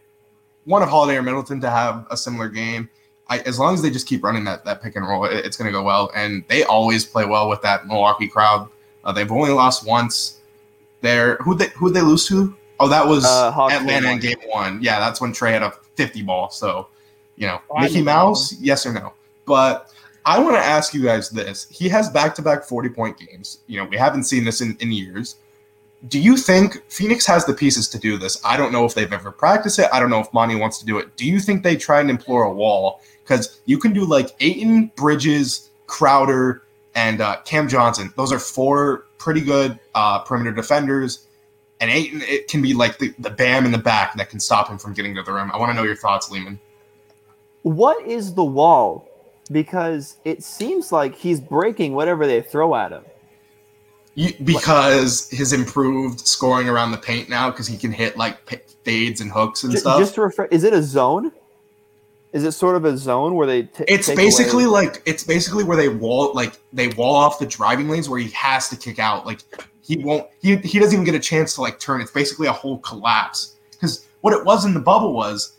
[0.72, 2.90] one of Holiday or Middleton to have a similar game.
[3.30, 5.56] I, as long as they just keep running that that pick and roll, it- it's
[5.58, 6.12] going to go well.
[6.16, 8.68] And they always play well with that Milwaukee crowd.
[9.04, 10.40] Uh, they've only lost once.
[11.02, 12.56] They're who they who they lose to?
[12.80, 14.80] Oh, that was Uh, Hawks Atlanta in Game One.
[14.82, 16.50] Yeah, that's when Trae had a fifty ball.
[16.50, 16.88] So,
[17.36, 19.14] you know, Oh, I Mickey know Mouse, yes or no?
[19.46, 19.92] But
[20.26, 23.60] I want to ask you guys this: He has back to back forty point games.
[23.68, 25.36] You know, we haven't seen this in, in years
[26.08, 28.44] do you think Phoenix has the pieces to do this?
[28.44, 29.88] I don't know if they've ever practiced it.
[29.94, 31.16] I don't know if Monty wants to do it.
[31.16, 33.02] Do you think they try and implore a wall?
[33.24, 36.64] Because you can do like Ayton, Bridges, Crowder,
[36.96, 38.12] and uh, Cam Johnson.
[38.18, 41.28] Those are four pretty good uh, perimeter defenders.
[41.80, 44.70] And Ayton, it can be like the, the bam in the back that can stop
[44.70, 45.52] him from getting to the rim.
[45.52, 46.60] I want to know your thoughts, Lehman.
[47.62, 49.08] What is the wall?
[49.52, 53.04] Because it seems like he's breaking whatever they throw at him.
[54.14, 58.58] You, because his improved scoring around the paint now, because he can hit like p-
[58.84, 60.00] fades and hooks and Ju- stuff.
[60.00, 61.32] Just to refer, is it a zone?
[62.34, 63.64] Is it sort of a zone where they?
[63.64, 67.46] T- It's basically away- like it's basically where they wall like they wall off the
[67.46, 69.26] driving lanes where he has to kick out.
[69.26, 69.40] Like
[69.82, 72.02] he won't he he doesn't even get a chance to like turn.
[72.02, 73.56] It's basically a whole collapse.
[73.72, 75.58] Because what it was in the bubble was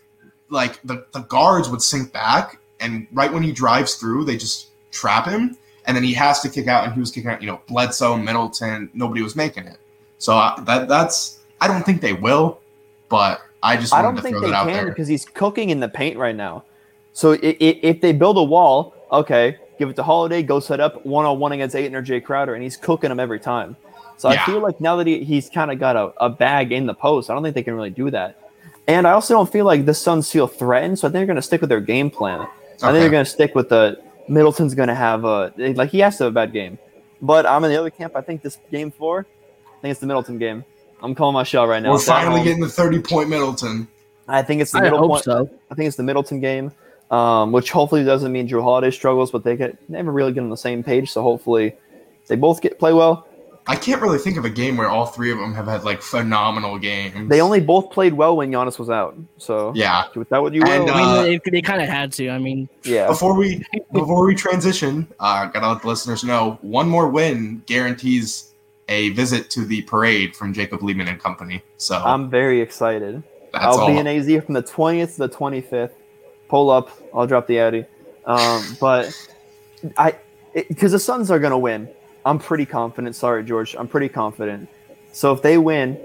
[0.51, 4.69] like the, the guards would sink back and right when he drives through, they just
[4.91, 5.57] trap him
[5.87, 8.17] and then he has to kick out and he was kicking out, you know, Bledsoe,
[8.17, 9.79] Middleton, nobody was making it.
[10.19, 12.61] So uh, that that's I don't think they will,
[13.09, 15.89] but I just I don't to think throw they can because he's cooking in the
[15.89, 16.65] paint right now.
[17.13, 20.81] So i- i- if they build a wall, okay, give it to Holiday, go set
[20.81, 23.77] up one on one against Ayton or Jae Crowder, and he's cooking them every time.
[24.17, 24.43] So Yeah.
[24.43, 26.95] I feel like now that he, he's kind of got a, a bag in the
[26.95, 28.39] post, I don't think they can really do that.
[28.89, 31.37] And I also don't feel like the Suns feel threatened, so I think they're going
[31.37, 32.41] to stick with their game plan.
[32.41, 32.47] I
[32.91, 36.17] think they're going to stick with the Middleton's going to have a like he has
[36.19, 36.79] to have a bad game.
[37.21, 38.17] But I'm in the other camp.
[38.17, 39.27] I think this game four,
[39.67, 40.65] I think it's the Middleton game.
[41.03, 41.91] I'm calling my shot right now.
[41.91, 43.89] We're It's finally getting the 30 point Middleton.
[44.29, 45.25] I think it's the I middle hope point.
[45.25, 45.51] so.
[45.71, 46.73] I think it's the Middleton game,
[47.11, 50.51] um, which hopefully doesn't mean Jrue Holiday struggles, but they get never really get on
[50.51, 51.11] the same page.
[51.11, 51.75] So hopefully
[52.29, 53.27] they both get play well.
[53.67, 56.03] I can't really think of a game where all three of them have had like
[56.03, 57.29] phenomenal games.
[57.29, 59.17] They only both played well when Giannis was out.
[59.39, 60.07] So yeah.
[60.17, 60.71] with that, what you will.
[60.71, 62.29] And, I uh, mean, they, they kind of had to.
[62.31, 66.89] I mean, yeah, Before we before we transition, uh, gotta let the listeners know one
[66.89, 68.53] more win guarantees
[68.89, 71.63] a visit to the parade from Jacob Lehman and Company.
[71.77, 73.23] So I'm very excited.
[73.53, 73.87] that's I'll all.
[73.87, 75.93] be in AZ from the 20th to the 25th.
[76.49, 76.91] Pull up.
[77.15, 77.87] I'll drop the Addy.
[78.27, 79.13] Um, but
[79.97, 80.17] I,
[80.53, 81.89] because the Suns are gonna win.
[82.25, 83.17] I'm pretty confident.
[83.17, 83.75] Sorry, George.
[83.79, 84.69] I'm pretty confident.
[85.13, 85.99] So if they win,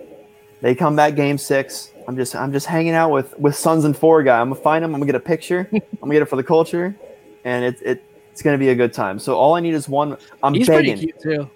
[0.61, 1.91] they come back game six.
[2.07, 4.39] I'm just I'm just hanging out with with Suns and four guy.
[4.39, 4.93] I'm gonna find him.
[4.93, 5.67] I'm gonna get a picture.
[5.73, 6.95] I'm gonna get it for the culture,
[7.43, 9.19] and it, it it's gonna be a good time.
[9.19, 10.17] So all I need is one.
[10.41, 10.97] I'm He's begging.
[10.97, 11.49] pretty cute too.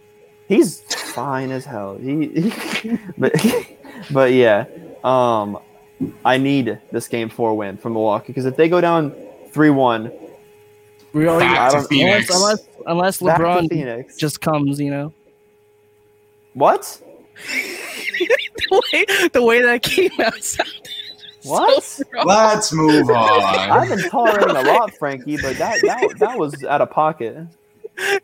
[0.48, 0.82] He's
[1.14, 1.98] fine as hell.
[1.98, 3.34] He, he but
[4.12, 4.66] but yeah.
[5.04, 5.58] Um,
[6.26, 9.14] I need this game four win from Milwaukee because if they go down
[9.52, 10.12] three one,
[11.14, 12.30] We already, Back to Phoenix.
[12.30, 14.18] unless unless, unless back to LeBron Phoenix.
[14.18, 15.14] just comes, you know.
[16.54, 17.02] what?
[17.48, 20.74] the way the way that came out sounded
[21.44, 21.84] What?
[21.84, 22.28] so wrong.
[22.28, 23.44] Let's move on.
[23.56, 23.98] I've on.
[23.98, 27.38] been tolerating a lot, Frankie, but that that, that was out of pocket.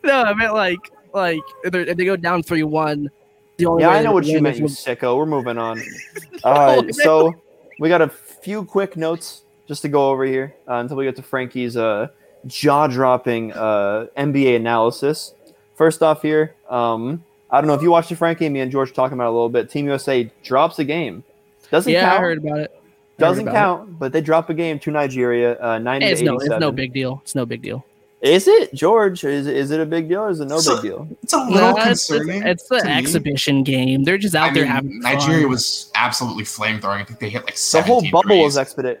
[0.04, 0.78] No, I meant like
[1.14, 3.10] like if, they're- if they go down three one.
[3.56, 5.16] The only Yeah, way I know what you win meant, you sicko.
[5.16, 5.82] We're moving on.
[6.44, 7.34] All right, so
[7.80, 11.16] we got a few quick notes just to go over here uh, until we get
[11.16, 12.06] to Frankie's uh,
[12.46, 15.34] jaw-dropping uh, NBA analysis.
[15.74, 18.48] First off, here, um, I don't know if you watched the Frankie.
[18.48, 19.70] Me and George talking about it a little bit.
[19.70, 21.24] Team USA drops a game.
[21.70, 22.20] Doesn't Yeah, I count.
[22.20, 22.72] heard about it.
[23.18, 25.80] I Doesn't about count, but they drop a game to Nigeria, uh, it.
[25.80, 27.20] ninety It's no, it's no big deal.
[27.24, 27.84] It's no big deal.
[28.20, 29.22] Is it George?
[29.22, 31.08] Is is it a big deal or is it no So- big deal?
[31.22, 32.42] It's a little No, it's, it's, concerning.
[32.42, 32.90] it's the to me.
[32.90, 34.02] exhibition game.
[34.02, 35.50] They're just out I there mean, having Nigeria fun.
[35.50, 37.00] was absolutely flame throwing.
[37.00, 38.42] I think they hit like The whole bubble threes.
[38.44, 39.00] was expedite.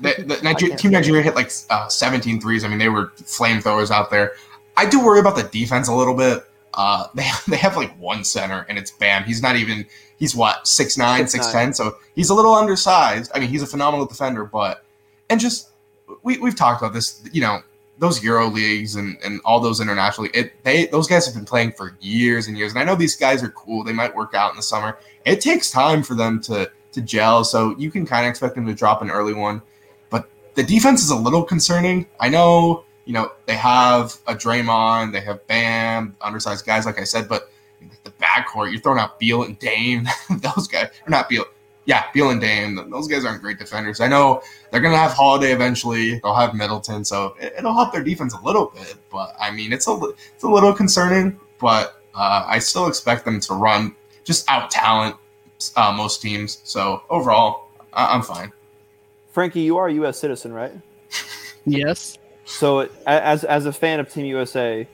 [0.00, 2.64] The, the Niger- Team Nigeria hit like uh, 17 threes.
[2.64, 4.34] I mean, they were flamethrowers out there.
[4.76, 6.44] I do worry about the defense a little bit.
[6.74, 9.24] Uh, they they have like one center, and it's Bam.
[9.24, 9.86] He's not even.
[10.18, 11.52] He's what 6'9", 6'9".
[11.52, 13.30] 6'10", So he's a little undersized.
[13.34, 14.82] I mean, he's a phenomenal defender, but
[15.30, 15.70] and just
[16.22, 17.22] we we've talked about this.
[17.32, 17.60] You know,
[17.98, 21.72] those Euro leagues and and all those internationally, It they those guys have been playing
[21.72, 22.72] for years and years.
[22.72, 23.84] And I know these guys are cool.
[23.84, 24.98] They might work out in the summer.
[25.24, 27.44] It takes time for them to to gel.
[27.44, 29.62] So you can kind of expect them to drop an early one
[30.10, 32.06] But the defense is a little concerning.
[32.20, 37.04] I know, you know, they have a Draymond, they have Bam, undersized guys, like I
[37.04, 37.50] said, but
[38.04, 40.08] the backcourt, you're throwing out Beal and Dame.
[40.30, 41.44] those guys, or not Beal,
[41.86, 42.90] yeah, Beal and Dame.
[42.90, 44.00] Those guys aren't great defenders.
[44.00, 46.18] I know they're gonna have Holiday eventually.
[46.20, 48.96] They'll have Middleton, so it, will help their defense a little bit.
[49.10, 49.98] But I mean, it's a
[50.34, 51.40] it's a little concerning.
[51.58, 53.94] But uh, I still expect them to run
[54.24, 55.16] just out talent
[55.76, 56.60] uh, most teams.
[56.64, 58.52] So overall, I- I'm fine.
[59.30, 60.18] Frankie, you are a U.S.
[60.18, 60.72] citizen, right?
[61.68, 62.16] Yes.
[62.44, 64.86] So, a- as as a fan of Team USA,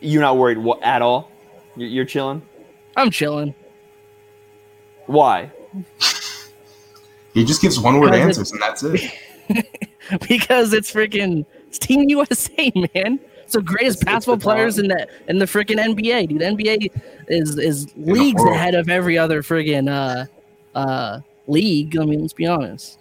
[0.00, 1.30] you're not worried at all.
[1.76, 2.42] You- You're chilling.
[2.96, 3.54] I'm chilling.
[5.06, 5.50] Why?
[7.34, 9.00] He just gives one word answers, and that's it.
[10.28, 13.18] because it's freaking it's Team USA, man.
[13.44, 16.40] It's the greatest It's- it's basketball the players in the in the freaking NBA, dude.
[16.42, 16.90] NBA
[17.28, 20.26] is is leagues ahead of every other friggin' uh
[20.78, 21.96] uh league.
[21.98, 22.98] I mean, let's be honest.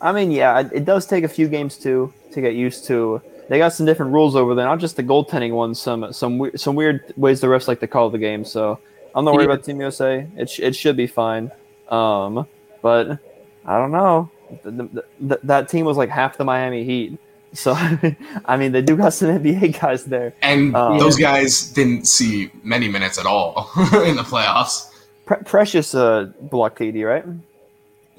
[0.00, 3.20] I mean, yeah, it- it does take a few games to to get used to.
[3.48, 5.80] They got some different rules over there, not just the goaltending ones.
[5.80, 8.44] Some some some weird ways the refs like to call the game.
[8.44, 8.78] So
[9.14, 9.54] I'm not worried Yeah.
[9.54, 10.26] about Team USA.
[10.36, 11.50] It sh- it should be fine.
[11.88, 12.46] Um,
[12.86, 13.18] but
[13.64, 14.30] I don't know.
[14.62, 17.18] The, the, that team was like half the Miami Heat.
[17.52, 17.72] So
[18.44, 20.34] I mean, they do got some NBA guys there.
[20.40, 23.68] And Um, those guys didn't see many minutes at all
[24.06, 24.88] in the playoffs.
[25.24, 27.24] Pre- Precious uh, blocked KD, right?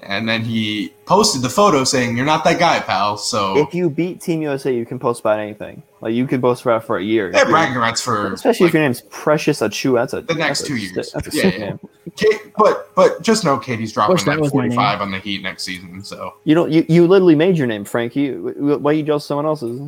[0.03, 3.89] And then he posted the photo saying, "You're not that guy, pal." So If you
[3.89, 5.81] beat Team USA, you can post about anything.
[5.99, 7.31] Like you could post about for a year.
[7.33, 9.95] Yeah, bragging rights for Especially like, if your name's Precious Achiuwa.
[9.95, 11.11] That's a The next that's a two years.
[11.11, 11.57] That's a Yeah, yeah.
[11.57, 11.79] name.
[12.15, 14.77] Kate, but but just know KD's dropping that like was my name.
[14.77, 16.03] 45 on the Heat next season.
[16.03, 18.35] So You know, you, you literally made your name, Frankie.
[18.35, 19.79] Why are you jealous of someone else's?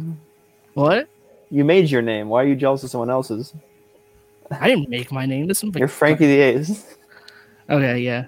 [0.74, 1.08] What?
[1.52, 2.28] You made your name.
[2.30, 3.54] Why are you jealous of someone else's?
[4.52, 5.48] I didn't make my name.
[5.48, 6.96] This is You're Frankie the Ace.
[7.70, 8.26] Okay, yeah.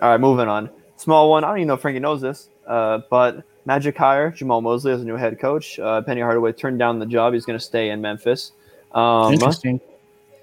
[0.00, 0.68] All right, moving on.
[0.96, 1.44] Small one.
[1.44, 5.00] I don't even know if Frankie knows this, uh, but Magic hire Jamahl Mosley as
[5.00, 5.78] a new head coach.
[5.78, 7.32] Uh, Penny Hardaway turned down the job.
[7.32, 8.52] He's going to stay in Memphis.
[8.92, 9.80] Um, Interesting.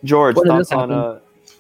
[0.03, 0.91] George, thoughts on?
[0.91, 1.19] Uh,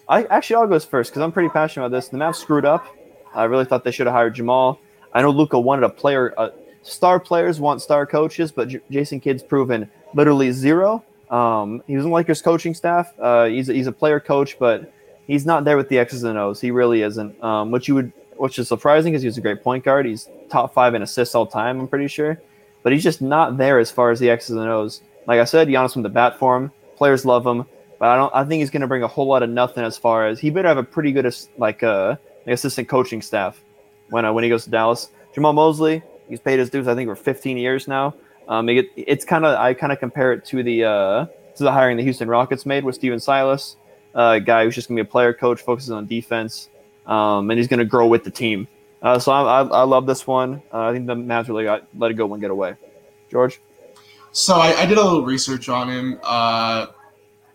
[0.09, 2.09] I actually I'll go first because I'm pretty passionate about this.
[2.09, 2.85] The Mavs screwed up.
[3.33, 4.77] I really thought they should have hired Jamahl.
[5.13, 6.33] I know Luka wanted a player.
[6.37, 6.49] Uh,
[6.81, 11.03] star players want star coaches, but J- Jason Kidd's proven literally zero.
[11.29, 13.13] Um, he was in Lakers coaching staff.
[13.19, 14.91] Uh, he's a, he's a player coach, but
[15.27, 16.59] he's not there with the X's and O's.
[16.59, 17.41] He really isn't.
[17.41, 20.07] Um, which you would, which is surprising because he's a great point guard.
[20.07, 21.79] He's top five in assists all time.
[21.79, 22.41] I'm pretty sure,
[22.81, 25.03] but he's just not there as far as the X's and O's.
[25.27, 26.71] Like I said, Giannis from the bat for him.
[26.95, 27.65] Players love him,
[27.99, 28.33] but I don't.
[28.33, 30.49] I think he's going to bring a whole lot of nothing as far as he
[30.49, 32.15] better have a pretty good like uh,
[32.47, 33.63] assistant coaching staff
[34.09, 35.11] when uh, when he goes to Dallas.
[35.35, 36.87] Jamahl Mosley, he's paid his dues.
[36.87, 38.15] I think for 15 years now.
[38.47, 41.25] Um, it, it's kind of I kind of compare it to the uh,
[41.57, 43.77] to the hiring the Houston Rockets made with Stephen Silas,
[44.15, 46.69] uh, a guy who's just gonna be a player coach, focuses on defense,
[47.05, 48.67] um, and he's gonna grow with the team.
[49.01, 50.61] Uh, so I, I, I love this one.
[50.71, 52.75] Uh, I think the Mavs really got let it go and get away.
[53.29, 53.61] George,
[54.31, 56.19] So I, I did a little research on him.
[56.21, 56.87] Uh,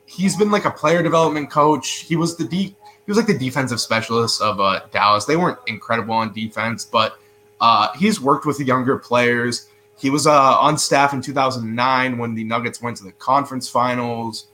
[0.06, 2.00] he's been like a player development coach.
[2.00, 2.74] He was the de-
[3.06, 5.26] he was like the defensive specialist of uh, Dallas.
[5.26, 7.18] They weren't incredible on defense, but
[7.60, 9.68] uh, he's worked with the younger players.
[9.98, 14.48] He was uh, on staff in 2009 when the Nuggets went to the conference finals.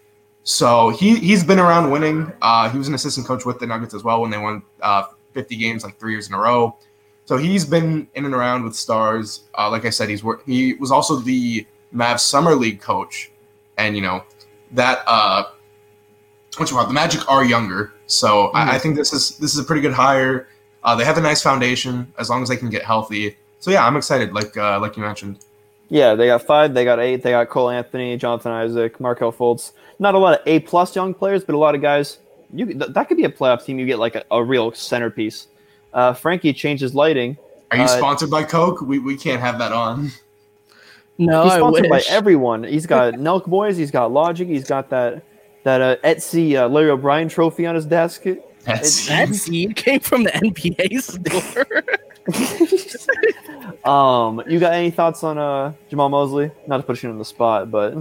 [0.45, 2.33] So he he's been around winning.
[2.43, 5.05] Uh, he was an assistant coach with the Nuggets as well when they won uh,
[5.35, 6.77] 50 games like three years in a row.
[7.25, 9.45] So he's been in and around with stars.
[9.57, 13.31] Uh, like I said, he's wor- he was also the Mavs summer league coach,
[13.79, 14.25] and you know
[14.73, 15.45] that uh,
[16.57, 16.89] what you want.
[16.89, 19.93] The Magic are younger, so I, I think this is this is a pretty good
[19.93, 20.49] hire.
[20.83, 23.37] Uh, they have a nice foundation as long as they can get healthy.
[23.61, 24.33] So yeah, I'm excited.
[24.33, 25.45] Like uh, like you mentioned.
[25.93, 29.73] Yeah, they got five, they got eight, they got Cole Anthony, Jonathan Isaac, Markelle Fultz.
[29.99, 32.17] Not a lot of A plus young players, but a lot of guys.
[32.51, 33.79] You th- that could be a playoff team.
[33.79, 35.49] You get like a, a real centerpiece.
[35.93, 37.37] Uh, Frankie changes lighting.
[37.71, 38.81] Are you Uh, sponsored by Coke?
[38.81, 40.11] We, we can't have that on.
[41.19, 42.65] No, He's I sponsored by everyone.
[42.65, 43.77] He's got Nelk Boys.
[43.77, 44.49] He's got Logic.
[44.49, 45.23] He's got that
[45.65, 48.25] that uh, Etsy uh, Larry O'Brien trophy on his desk.
[48.65, 51.85] That's, That seed came from the NBA store.
[53.85, 56.51] Um, you got any thoughts on uh Jamahl Mosley?
[56.69, 57.97] Not to put you on the spot, but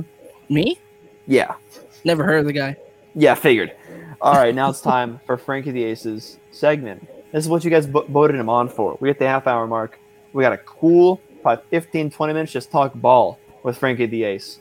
[0.49, 0.77] Me?
[1.25, 1.55] yeah,
[2.03, 2.75] Never heard of the guy.
[3.15, 3.75] yeah, figured.
[4.21, 7.07] All right, now it's time for Frankie the Aces segment.
[7.31, 8.95] This is what you guys vo- voted him on for.
[8.99, 9.97] We hit the half hour mark.
[10.33, 14.59] We got a cool, probably 15, 20 minutes just talk ball with Frankie the Ace.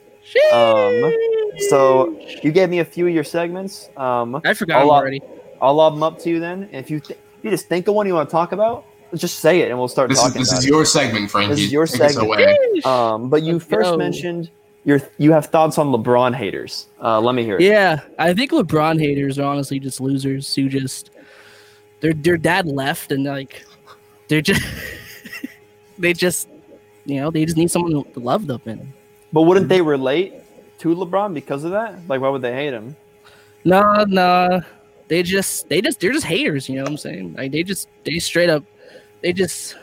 [0.53, 1.13] Um,
[1.69, 3.89] so you gave me a few of your segments.
[3.97, 5.21] Um, I forgot I'll, already.
[5.61, 6.63] I'll lob them up to you then.
[6.71, 8.85] And if you th- if you just think of one you want to talk about,
[9.15, 10.69] just say it and we'll start this is talking this about is it.
[10.69, 11.55] your segment, Frankie.
[11.55, 12.25] This is your Take segment.
[12.27, 12.81] away.
[12.85, 13.97] Um, but you Let's first go.
[13.97, 14.49] mentioned
[14.83, 16.87] your you have thoughts on LeBron haters.
[17.01, 17.61] Uh, let me hear it.
[17.61, 21.11] Yeah, I think LeBron haters are honestly just losers who just
[21.99, 23.65] their their dad left and like
[24.27, 24.61] they're just
[25.99, 26.47] they just
[27.05, 28.91] you know they just need someone to love them and
[29.33, 30.33] But wouldn't they relate
[30.79, 31.95] to LeBron because of that?
[32.07, 32.95] Like, why would they hate him?
[33.63, 34.61] no no
[35.07, 37.87] they just they just they're just haters you know what I'm saying like they just
[38.05, 38.63] they straight up
[39.21, 39.75] they just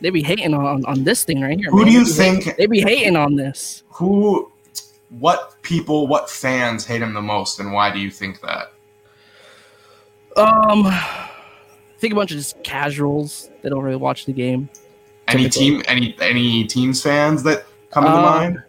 [0.00, 1.70] they be hating on on this thing right here.
[1.70, 1.86] Who man.
[1.86, 2.56] do you They be hate- think?
[2.56, 3.82] they be hating on this?
[3.90, 4.50] Who?
[5.18, 6.06] What people?
[6.06, 8.72] What fans hate him the most, and why do you think that?
[10.36, 11.28] Um, I
[11.98, 14.70] think a bunch of just casuals that don't really watch the game.
[15.28, 15.60] Any Typical.
[15.60, 15.82] team?
[15.86, 18.62] Any any teams fans that come to Uh, mind?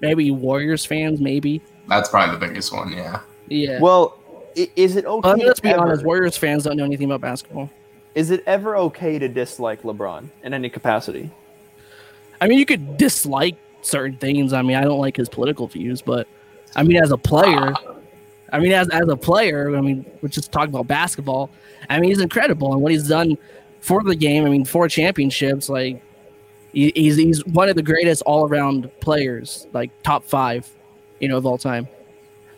[0.00, 1.62] Maybe Warriors fans, maybe.
[1.88, 2.92] That's probably the biggest one.
[2.92, 3.20] Yeah.
[3.48, 3.78] Yeah.
[3.80, 4.18] Well,
[4.54, 5.20] is it okay?
[5.30, 6.04] But let's be ever- honest.
[6.04, 7.70] Warriors fans don't know anything about basketball.
[8.14, 11.30] Is it ever okay to dislike LeBron in any capacity?
[12.40, 14.52] I mean, you could dislike certain things.
[14.52, 16.28] I mean, I don't like his political views, but
[16.76, 17.74] I mean, as a player,
[18.52, 21.50] I mean, as as a player, I mean, we're just talking about basketball.
[21.90, 23.36] I mean, he's incredible, and what he's done
[23.80, 24.44] for the game.
[24.44, 25.68] I mean, four championships.
[25.68, 26.02] Like,
[26.72, 30.70] he, he's he's one of the greatest all around players, like top five,
[31.20, 31.88] you know, of all time.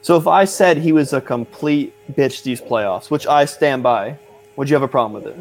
[0.03, 4.19] So if I said he was a complete bitch these playoffs, which I stand by,
[4.57, 5.39] would you have a problem with it?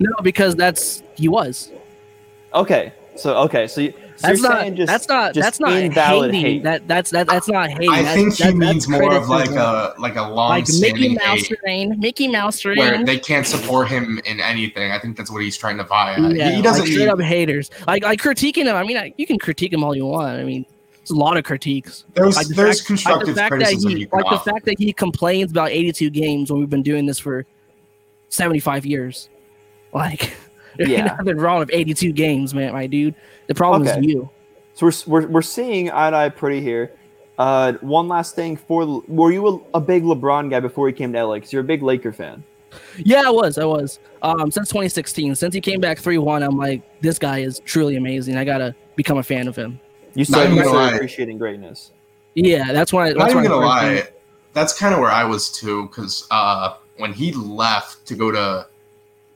[0.00, 1.70] No, because that's he was.
[2.52, 4.60] Okay, so okay, so, you, so That's you're not.
[4.60, 5.34] saying just that's not.
[5.34, 6.46] just That's not invalid hating.
[6.52, 6.62] hate.
[6.62, 7.90] That that's that, that's not hating.
[7.90, 10.66] I That's- think he that- means that's more of like a like a long like
[10.80, 14.92] Mickey Mouse hate rain, Mickey Mouse where they can't support him in anything.
[14.92, 16.34] I think that's what he's trying to vie at.
[16.34, 17.70] Yeah, he, he doesn't like straight need, up haters.
[17.88, 18.76] Like like critiquing him.
[18.76, 20.38] I mean, I, you can critique him all you want.
[20.38, 20.64] I mean,
[20.98, 22.04] there's a lot of critiques.
[22.14, 24.30] there's Like the there's fact- constructive like the fact that criticism he, you can like
[24.44, 27.46] the fact that he complains about 82 games when we've been doing this for
[28.34, 29.28] 75 years.
[29.92, 30.34] Like,
[30.76, 31.16] there's Yeah.
[31.18, 33.14] nothing wrong with 82 games, man, my dude.
[33.46, 34.00] The problem Okay.
[34.00, 34.30] is you.
[34.74, 36.92] So we're, we're, we're seeing eye to eye pretty here.
[37.38, 41.12] Uh, one last thing for were you a, a big LeBron guy before he came
[41.12, 41.34] to LA?
[41.34, 42.44] Because you're a big Laker fan.
[42.98, 43.56] Yeah, I was.
[43.58, 43.98] I was.
[44.22, 48.36] Um, since 2016, since he came back 3-1, I'm like, this guy is truly amazing.
[48.36, 49.78] I gotta become a fan of him.
[50.14, 50.92] You Not started even gonna lie.
[50.94, 51.92] appreciating greatness.
[52.34, 53.08] Yeah, that's when I.
[53.10, 54.02] Not That's even gonna lie, knew-
[54.54, 55.84] that's kind of where I was too.
[55.88, 58.66] Because uh, when he left to go to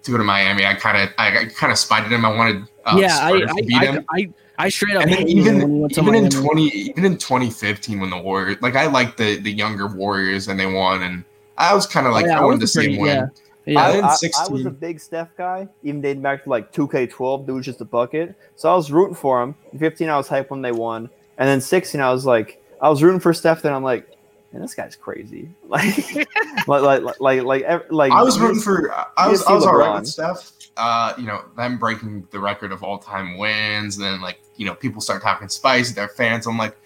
[0.02, 2.24] to go to Miami, I kind of I kind of spited him.
[2.24, 4.04] I wanted uh, yeah, I, Spurs I, to beat him.
[4.08, 6.30] I, I, I straight up and then hated even when he went to even in
[6.30, 10.48] twenty even in twenty fifteen when the Warriors like I liked the the younger Warriors
[10.48, 11.24] and they won and
[11.58, 13.16] I was kind of like Oh, yeah, I wanted to was see him win.
[13.16, 13.26] Yeah,
[13.66, 13.80] yeah.
[13.80, 17.46] I, I- I was a big Steph guy, even dating back to like 2K12.
[17.46, 18.34] Dude was just a bucket.
[18.56, 19.54] So I was rooting for him.
[19.72, 22.88] In 15, I was hyped when they won, and then 16, I was like, I
[22.88, 23.62] was rooting for Steph.
[23.62, 24.08] Then I'm like,
[24.52, 25.50] man, this guy's crazy.
[25.68, 28.12] Like, like, like, like, like, like.
[28.12, 30.52] I was rooting for I was I was alright with Steph.
[30.76, 33.96] Uh, you know them breaking the record of all time wins.
[33.96, 35.94] And then like you know people start talking spicy.
[35.94, 36.46] Their fans.
[36.46, 36.76] I'm like.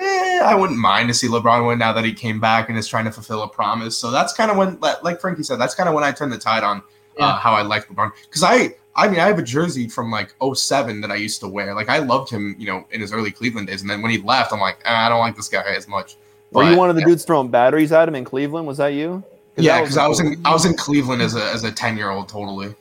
[0.00, 2.88] Eh, I wouldn't mind to see LeBron win now that he came back and is
[2.88, 3.96] trying to fulfill a promise.
[3.96, 6.38] So that's kind of when, like Frankie said, that's kind of when I turned the
[6.38, 6.82] tide on uh,
[7.18, 7.38] Yeah.
[7.38, 11.00] how I like LeBron because I I mean, I have a jersey from like 07
[11.02, 11.74] that I used to wear.
[11.74, 14.18] Like I loved him, you know, in his early Cleveland days, and then when he
[14.18, 16.16] left, I'm like, ah, I don't like this guy as much.
[16.52, 17.08] Were you But, one of the yeah.
[17.08, 18.66] dudes throwing batteries at him in Cleveland?
[18.66, 19.24] Was that you?
[19.56, 22.10] Yeah, because I was in I was in Cleveland as a as a 10 year
[22.10, 22.74] old, totally.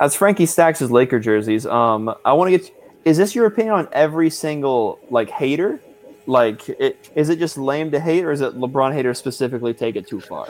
[0.00, 2.70] as Frankie stacks his Laker jerseys, um, I want to get.
[3.04, 5.80] Is this your opinion on every single like hater?
[6.26, 9.94] Like, it, is it just lame to hate, or is it LeBron haters specifically take
[9.94, 10.48] it too far?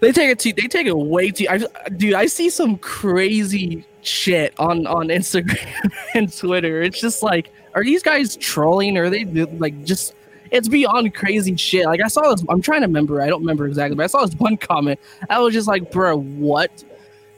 [0.00, 0.52] They take it too.
[0.52, 1.46] They take it way too.
[1.48, 1.58] I,
[1.90, 6.82] dude, I see some crazy shit on on Instagram and Twitter.
[6.82, 8.98] It's just like, are these guys trolling?
[8.98, 10.12] Or are they like just?
[10.50, 11.86] It's beyond crazy shit.
[11.86, 12.44] Like I saw this.
[12.48, 13.20] I'm trying to remember.
[13.22, 14.98] I don't remember exactly, but I saw this one comment.
[15.30, 16.84] I was just like, bro, what?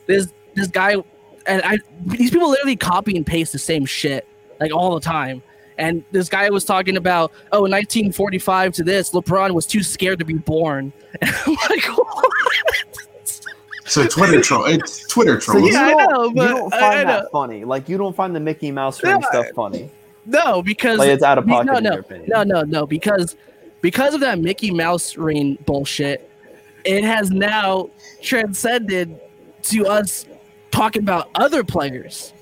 [0.06, 0.96] This this guy,
[1.46, 4.26] and I these people literally copy and paste the same shit
[4.61, 5.42] like all the time.
[5.78, 10.24] And this guy was talking about, oh, 1945 to this, LeBron was too scared to
[10.24, 10.92] be born.
[11.22, 12.32] And I'm like, what?
[13.84, 15.68] So Twitter troll, it's Twitter So trolls.
[15.68, 17.28] you Yeah, I don't, know, you but don't find I that know.
[17.30, 17.64] funny.
[17.64, 19.28] Like, you don't find the Mickey Mouse ring No.
[19.28, 19.90] stuff funny.
[20.29, 23.35] No, because Like, it's out of pocket no, no, no, no, no, because
[23.81, 26.31] because of that Mickey Mouse ring bullshit,
[26.85, 27.89] it has now
[28.20, 29.18] transcended
[29.62, 30.26] to us
[30.70, 32.35] talking about other players.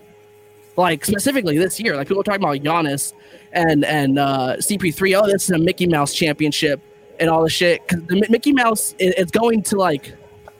[0.76, 3.12] Like specifically this year, like people are talking about Giannis
[3.52, 5.22] and and uh, CP3.
[5.22, 6.82] Oh, this is a Mickey Mouse championship
[7.20, 7.86] and all the shit.
[7.86, 10.12] Because the Mickey Mouse is it's going to like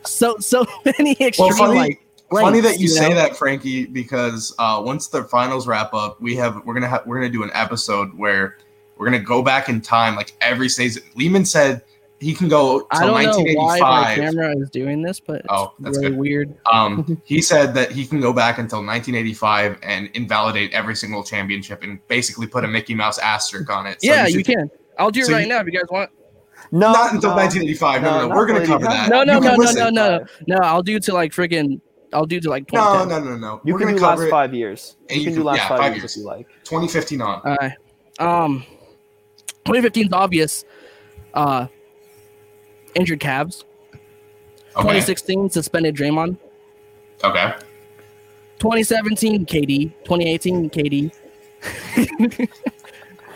[0.05, 2.06] so so many extreme Well, funny, like.
[2.31, 3.15] Funny that you say know?
[3.17, 7.17] that, Frankie, because uh, once the finals wrap up, we have we're gonna have we're
[7.17, 8.59] gonna do an episode where
[8.97, 11.03] we're gonna go back in time, like every season.
[11.15, 11.83] Lehman said
[12.19, 13.13] he can go I don't know
[13.55, 14.17] why my 1985.
[14.17, 16.19] camera is doing this, but it's Oh, that's really good.
[16.19, 16.55] weird.
[16.73, 21.83] Um, he said that he can go back until 1985 and invalidate every single championship
[21.83, 24.01] and basically put a Mickey Mouse asterisk on it.
[24.03, 24.71] So yeah, should- you can.
[24.99, 26.11] I'll do it So right you- now if you guys want.
[26.73, 27.37] No, Not until no.
[27.37, 28.03] 1985.
[28.03, 28.35] No, No, no, no.
[28.35, 29.09] We're gonna cover that.
[29.11, 30.57] No, no, You no, no, no, no, no.
[30.63, 31.81] I'll do it to like freaking.
[32.13, 33.25] I'll do to like No, 2010.
[33.25, 33.61] no, no, no.
[33.65, 34.97] You We're can do last it five years.
[35.11, 36.17] And You you can do last yeah, five, five years, years.
[36.17, 36.49] if you like.
[36.65, 37.41] 2015 on.
[37.45, 37.73] All right.
[38.19, 38.65] Um,
[39.65, 40.65] 2015 is obvious.
[41.35, 41.67] Uh,
[42.95, 43.65] injured Cavs.
[43.93, 44.83] Okay.
[44.83, 46.37] 2016 suspended Draymond.
[47.25, 47.55] Okay.
[48.59, 49.93] 2017 KD.
[50.05, 51.13] 2018 KD.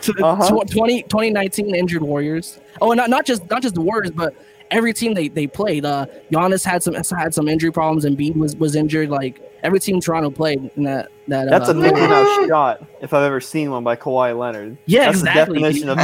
[0.03, 0.65] To the- Uh-huh.
[0.65, 2.59] tw- 20, 2019 injured Warriors.
[2.81, 4.35] Oh, and not not just not just the Warriors, but
[4.71, 5.85] every team they, they played.
[5.85, 9.11] Uh, Giannis had some had some injury problems, and Embiid was was injured.
[9.11, 11.49] Like every team Toronto played in that that.
[11.49, 14.79] That's uh, a Mickey Mouse shot if I've ever seen one by Kawhi Leonard.
[14.87, 15.59] Yeah, That's exactly.
[15.59, 15.97] the definition of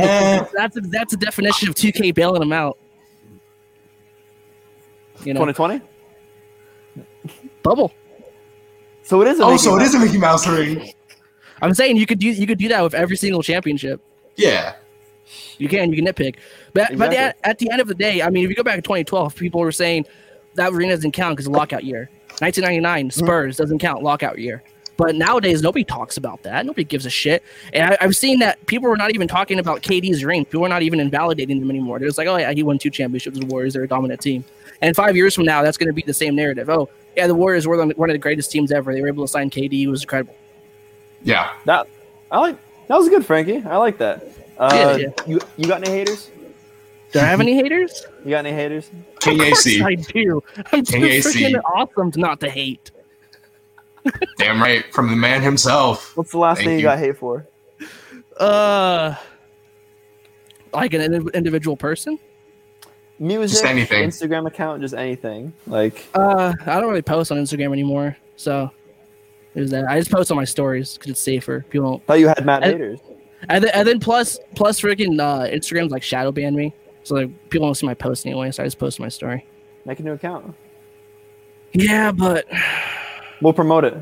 [0.52, 2.78] That's a, that's a definition of 2K bailing them out.
[5.24, 5.82] You know, 2020.
[7.62, 7.92] bubble.
[9.02, 9.40] So it is.
[9.40, 9.88] A oh, Mickey so it Mouse.
[9.88, 10.92] is a Mickey Mouse ring.
[11.62, 14.02] I'm saying you could do you could do that with every single championship.
[14.36, 14.74] Yeah.
[15.58, 16.36] You can you can nitpick,
[16.72, 17.16] but but Exactly.
[17.16, 19.34] at, at the end of the day, I mean, if you go back to 2012,
[19.34, 20.06] people were saying
[20.54, 22.08] that arena doesn't count because lockout year.
[22.40, 23.12] 1999 mm.
[23.12, 24.62] Spurs doesn't count lockout year.
[24.96, 26.64] But nowadays, nobody talks about that.
[26.64, 27.42] Nobody gives a shit.
[27.74, 30.46] And I, I've seen that people were not even talking about KD's ring.
[30.46, 31.98] People were not even invalidating them anymore.
[31.98, 33.74] They're just like, oh yeah, he won two championships the Warriors.
[33.74, 34.44] They're a dominant team.
[34.80, 36.70] And five years from now, that's going to be the same narrative.
[36.70, 38.94] Oh yeah, the Warriors were one of the greatest teams ever.
[38.94, 39.82] They were able to sign KD.
[39.82, 40.34] It was incredible.
[41.22, 41.52] Yeah.
[41.64, 41.88] That
[42.30, 42.58] I like.
[42.88, 43.62] That was good, Frankie.
[43.66, 44.24] I like that.
[44.59, 45.09] Uh, Yeah, yeah.
[45.26, 46.30] You you got any haters?
[47.12, 48.04] Do I have any haters?
[48.24, 48.90] You got any haters?
[49.20, 49.80] King Of AC.
[49.82, 50.42] I do.
[50.72, 52.90] I'm too freaking awesome to not to hate.
[54.38, 54.84] Damn right.
[54.92, 56.16] From the man himself.
[56.16, 56.82] What's the last Thank thing you, you.
[56.84, 57.46] got hate for?
[58.38, 59.14] Uh,
[60.72, 62.18] like an indi- individual person.
[63.18, 64.09] Music, anything.
[64.09, 65.52] Instagram account, just anything.
[65.66, 68.70] Like Uh, I don't really post on Instagram anymore, so
[69.54, 69.86] there's that.
[69.88, 71.64] I just post on my stories because it's safer.
[71.70, 72.07] People don't.
[72.07, 73.00] thought you had Matt I- haters.
[73.49, 76.74] And then, and then plus plus freaking uh, Instagram's like shadow ban me,
[77.05, 78.51] so like people don't see my post anyway.
[78.51, 79.47] So I just post my story.
[79.84, 80.55] Make a new account.
[81.72, 82.47] Yeah, but
[83.42, 83.94] We'll promote it.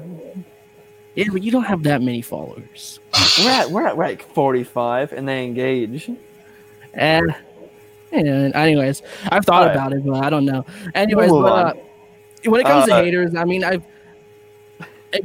[1.16, 3.01] yeah, but you don't have that many followers.
[3.40, 6.09] We're at we're at like 45, and they engage.
[6.95, 7.34] And
[8.12, 9.76] yeah, anyways, I've thought Alright.
[9.76, 10.64] about it, but I don't know.
[10.95, 11.72] Anyways, but uh,
[12.45, 13.82] when it comes to Uh, haters, I mean, I've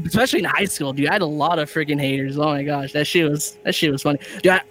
[0.05, 2.37] especially in high school, dude, I had a lot of freaking haters.
[2.37, 4.53] Oh my gosh, that shit was that shit was funny, dude.
[4.53, 4.61] I,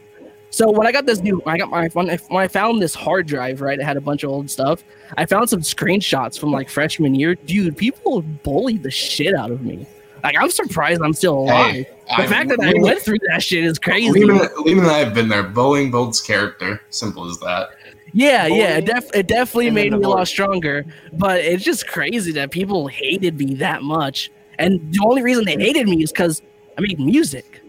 [0.50, 2.94] so when I got this new, I got my when I, when I found this
[2.94, 4.82] hard drive, right, it had a bunch of old stuff.
[5.16, 7.76] I found some screenshots from like freshman year, dude.
[7.76, 9.86] People bullied the shit out of me.
[10.22, 11.74] Like I'm surprised I'm still alive.
[11.74, 14.10] Hey, the fact that I went through that shit is crazy.
[14.10, 15.42] Lehman, Lehman and I have been there.
[15.42, 16.80] Bullying builds character.
[16.90, 17.70] Simple as that.
[18.14, 20.86] Yeah, yeah, it, def- it definitely made me a lot stronger.
[21.12, 24.30] But it's just crazy that people hated me that much.
[24.58, 26.42] And the only reason they hated me is because
[26.76, 27.60] I made music,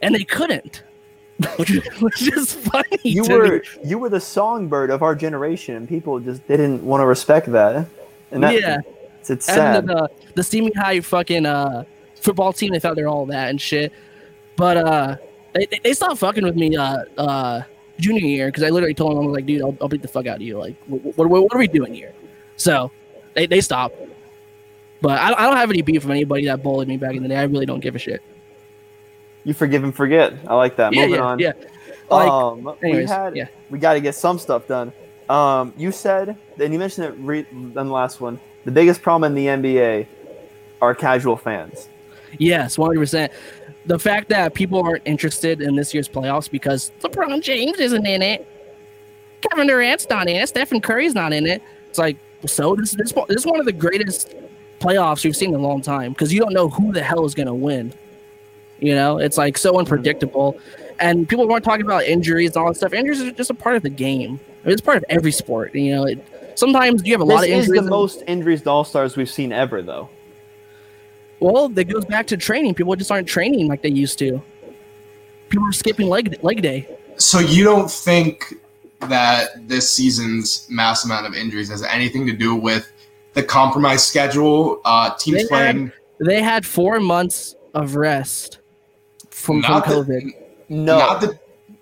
[0.00, 0.82] and they couldn't,
[1.58, 1.70] which
[2.00, 2.86] was just funny.
[3.02, 3.60] You were me.
[3.84, 7.86] you were the songbird of our generation, and people just didn't want to respect that.
[8.30, 8.78] And that, yeah,
[9.20, 9.86] it's, it's and sad.
[9.86, 11.84] the, the the see me high fucking uh
[12.20, 12.72] football team.
[12.72, 13.92] They thought they're all that and shit.
[14.56, 15.16] But uh,
[15.54, 17.62] they, they- they stopped fucking with me uh uh
[17.98, 20.08] junior year because I literally told them I was like, dude, I'll, I'll beat the
[20.08, 20.58] fuck out of you.
[20.58, 22.14] Like, what, what, what are we doing here?
[22.56, 22.90] So
[23.34, 23.96] they they stopped.
[25.02, 27.28] But I, I don't have any beef from anybody that bullied me back in the
[27.28, 27.36] day.
[27.36, 28.22] I really don't give a shit.
[29.44, 30.32] You forgive and forget.
[30.46, 30.94] I like that.
[30.94, 31.38] yeah, Moving yeah, on.
[31.40, 31.52] yeah.
[32.08, 33.48] Like, um, we had yeah.
[33.68, 34.92] we got to get some stuff done.
[35.28, 38.38] Um, you said, and you mentioned it re- in the last one.
[38.64, 40.06] The biggest problem in the NBA
[40.80, 41.88] are casual fans.
[42.38, 43.32] Yes, one hundred percent.
[43.86, 48.22] The fact that people aren't interested in this year's playoffs because LeBron James isn't in
[48.22, 48.46] it,
[49.40, 51.62] Kevin Durant's not in it, Stephen Curry's not in it.
[51.88, 52.76] It's like so.
[52.76, 54.34] This this this is one of the greatest
[54.82, 57.34] playoffs we've seen in a long time because you don't know who the hell is
[57.34, 57.92] going to win.
[58.80, 59.80] You know, it's like so mm-hmm.
[59.80, 60.58] unpredictable,
[60.98, 62.92] and people weren't talking about injuries and all that stuff.
[62.92, 64.40] Injuries are just a part of the game.
[64.62, 65.74] I mean, it's part of every sport.
[65.74, 66.26] You know, it,
[66.56, 67.78] sometimes you have a lot This of is injuries.
[67.78, 70.08] the and- most injuries to All Stars we've seen ever, though.
[71.38, 72.74] Well, that goes back to training.
[72.74, 74.40] People just aren't training like they used to.
[75.48, 76.88] People are skipping leg leg day.
[77.16, 78.54] So you don't think
[79.00, 82.90] that this season's mass amount of injuries has anything to do with
[83.34, 84.80] the compromised schedule?
[84.84, 88.58] Uh, teams They had- playing They had four months of rest
[89.30, 90.34] from, from not the- COVID.
[90.68, 91.38] No, Not the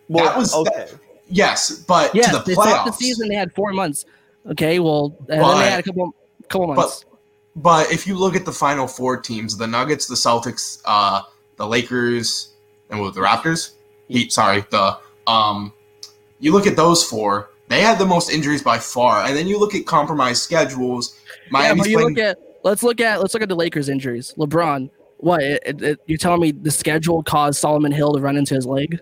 [0.09, 0.89] well, that was- okay.
[1.29, 2.85] yes, but Yes, to the they stopped playoffs.
[2.87, 3.29] the season.
[3.29, 4.05] They had four months.
[4.51, 6.15] Okay, well, and then they had a couple
[6.49, 7.05] couple months.
[7.57, 11.23] But if you look at the final four teams, the Nuggets, the Celtics, uh,
[11.57, 12.53] the Lakers,
[12.89, 13.73] and what, the Raptors,
[14.09, 14.97] Heat, sorry, the
[15.27, 15.73] um,
[16.41, 19.25] you look at those four, they had the most injuries by far.
[19.25, 21.17] And then you look at compromised schedules.
[21.47, 22.15] yeah, Miami's but you playing.
[22.17, 24.35] look at let's look at let's look at the Lakers injuries.
[24.37, 25.43] LeBron, what?
[25.43, 28.67] It, it, it- you're telling me the schedule caused Solomon Hill to run into his
[28.67, 29.01] leg?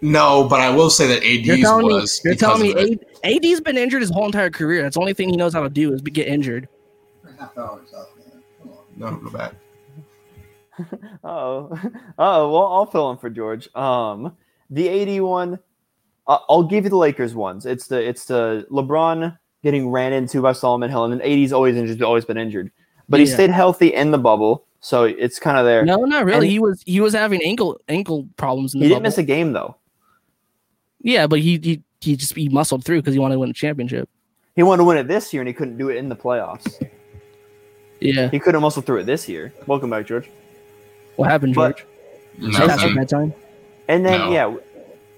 [0.00, 2.98] no, but I will say that AD's You're telling me you're telling me.
[3.24, 4.82] AD, AD's been injured his whole entire career.
[4.82, 6.68] That's the only thing he knows how to do is be, get injured.
[7.38, 8.42] Half hours up, man.
[8.60, 9.14] Come on.
[9.14, 9.54] No, go back.
[11.22, 11.70] Oh,
[12.18, 12.50] oh.
[12.52, 13.72] Well, I'll fill in for George.
[13.76, 14.36] Um,
[14.70, 15.58] the eighty-one.
[16.26, 17.66] I'll give you the Lakers ones.
[17.66, 21.76] It's the it's the LeBron getting ran into by Solomon Hill, and then AD's always
[21.76, 22.02] injured.
[22.02, 22.70] Always been injured,
[23.08, 23.34] but he Yeah.
[23.34, 25.84] stayed healthy in the bubble, so it's kind of there.
[25.84, 26.46] No, not really.
[26.46, 29.08] And- he was he was having ankle ankle problems in the he didn't bubble.
[29.10, 29.76] miss a game though.
[31.00, 33.54] Yeah, but he he, he just he muscled through because he wanted to win a
[33.54, 34.08] championship.
[34.54, 36.80] He wanted to win it this year, and he couldn't do it in the playoffs.
[38.00, 39.52] Yeah, He couldn't muscle through it this year.
[39.68, 40.28] Welcome back, George.
[41.16, 41.86] what happened, George?
[42.38, 42.94] That's Nothing.
[42.96, 43.32] that time.
[43.88, 44.32] And then No.
[44.32, 44.54] yeah,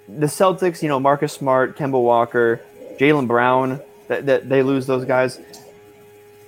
[0.09, 0.83] the Celtics.
[0.83, 2.61] You know, Marcus Smart, Kemba Walker,
[2.99, 3.81] Jaylen Brown.
[4.09, 5.41] That, that they lose those guys.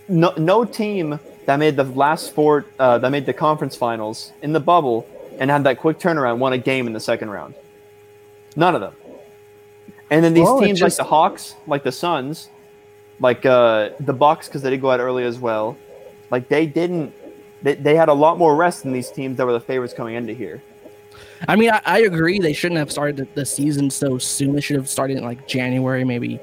[0.09, 4.53] No, no team that made the last four, uh, that made the conference finals in
[4.53, 5.07] the bubble
[5.39, 7.55] and had that quick turnaround won a game in the second round.
[8.57, 8.93] None of them.
[10.11, 12.51] And then these Well, teams just- like the Hawks, like the Suns,
[13.21, 15.77] like uh, the Bucks, because they did go out early as well.
[16.31, 17.15] Like they didn't.
[17.63, 20.15] They, they had a lot more rest than these teams that were the favorites coming
[20.15, 20.63] into here.
[21.49, 22.39] I mean, I, I agree.
[22.39, 24.55] They shouldn't have started the, the season so soon.
[24.55, 26.41] They should have started in like January, maybe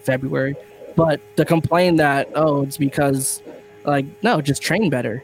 [0.00, 0.54] February.
[0.96, 3.42] But to complain that oh, it's because
[3.84, 5.22] like no, just train better.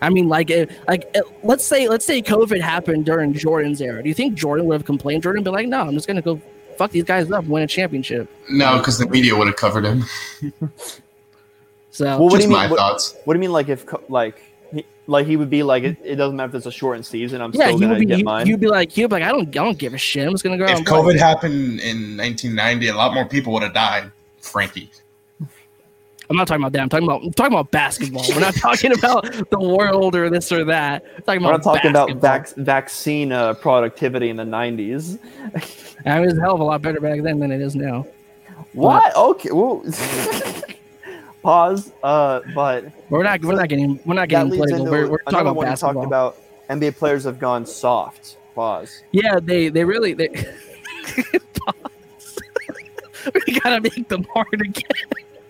[0.00, 4.02] I mean, like, it, like it, let's say let's say COVID happened during Jordan's era.
[4.02, 5.22] Do you think Jordan would have complained?
[5.22, 6.40] Jordan would be like, no, I'm just gonna go
[6.76, 8.28] fuck these guys up, win a championship.
[8.50, 10.04] No, because the media would have covered him.
[11.94, 12.56] So Well, what do you mean?
[12.56, 13.14] my What, thoughts.
[13.24, 13.52] what do you mean?
[13.52, 14.42] Like if like
[14.72, 17.40] he, like he would be like it, it doesn't matter if it's a shortened season.
[17.40, 18.46] I'm yeah, still gonna be get you, mine.
[18.46, 20.26] you'd be like you'd be like I don't I don't give a shit.
[20.26, 20.64] I'm just gonna go.
[20.64, 24.10] out If and play." COVID happened in 1990, a lot more people would have died.
[24.40, 24.90] Frankie.
[26.30, 26.80] I'm not talking about that.
[26.80, 28.24] I'm talking about I'm talking about basketball.
[28.30, 31.02] We're not talking about the world or this or that.
[31.04, 35.18] We're talking We're not about talking about vac- vaccine uh, productivity in the 90s.
[36.06, 37.76] I mean, it was a hell of a lot better back then than it is
[37.76, 38.06] now.
[38.72, 39.14] What?
[39.14, 39.50] Okay.
[39.52, 39.84] Well,
[41.42, 41.92] pause.
[42.02, 44.80] Uh, but We're not we're not getting we're not getting political.
[44.80, 45.94] into We're, we're talking about basketball.
[45.94, 46.38] talked about.
[46.70, 48.38] NBA players have gone soft.
[48.54, 49.02] Pause.
[49.12, 50.28] Yeah, they they really they.
[53.46, 54.84] we gotta make them hard again.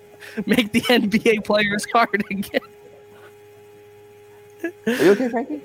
[0.47, 2.61] make the NBA players hard again.
[4.87, 5.61] Are you okay, Frankie?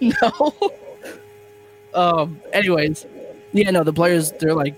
[0.22, 0.52] no.
[1.94, 2.40] Um.
[2.52, 3.06] Anyways,
[3.54, 3.70] yeah.
[3.70, 4.74] No, the players they're like,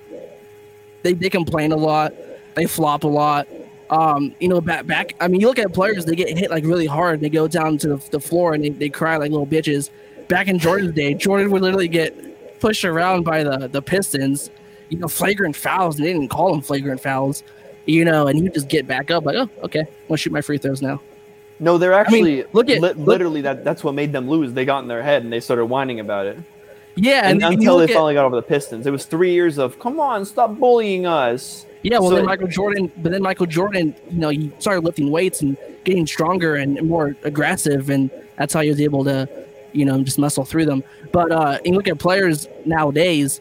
[1.02, 2.14] they they complain a lot.
[2.54, 3.48] They flop a lot.
[3.90, 4.34] Um.
[4.40, 5.14] You know, back back.
[5.20, 6.04] I mean, you look at players.
[6.04, 7.20] They get hit like really hard.
[7.20, 9.90] They go down to the, the floor and they, they cry like little bitches.
[10.28, 14.50] Back in Jordan's day, Jordan would literally get pushed around by the the Pistons.
[14.88, 15.96] You know, flagrant fouls.
[15.96, 17.42] And they didn't call them flagrant fouls.
[17.86, 20.40] You know, and you just get back up like, oh, okay, I'm gonna shoot my
[20.40, 21.00] free throws now.
[21.60, 23.62] No, they're mean, actually look at- li- look- literally that.
[23.64, 24.52] That's what made them lose.
[24.52, 26.38] They got in their head and they started whining about it.
[26.96, 28.86] Yeah, and, and, until they look at- finally got over the Pistons.
[28.86, 31.66] It was three years of come on, stop bullying us.
[31.82, 35.10] Yeah, well, So- then Michael Jordan, but then Michael Jordan, you know, he started lifting
[35.10, 39.28] weights and getting stronger and more aggressive, and that's how he was able to,
[39.72, 40.82] you know, just muscle through them.
[41.12, 43.40] But uh, you look at players nowadays,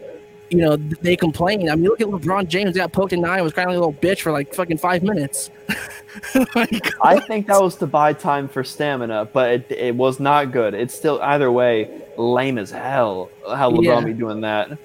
[0.49, 1.69] you know, they complain.
[1.69, 3.77] I mean, look at LeBron James got poked in the eye, and was crying like
[3.77, 5.49] a little bitch for like fucking five minutes.
[6.55, 10.51] like, I think that was to buy time for stamina, but it, it was not
[10.51, 10.73] good.
[10.73, 13.29] It's still either way lame as hell.
[13.47, 14.01] How LeBron Yeah.
[14.01, 14.71] be doing that?
[14.71, 14.77] Um,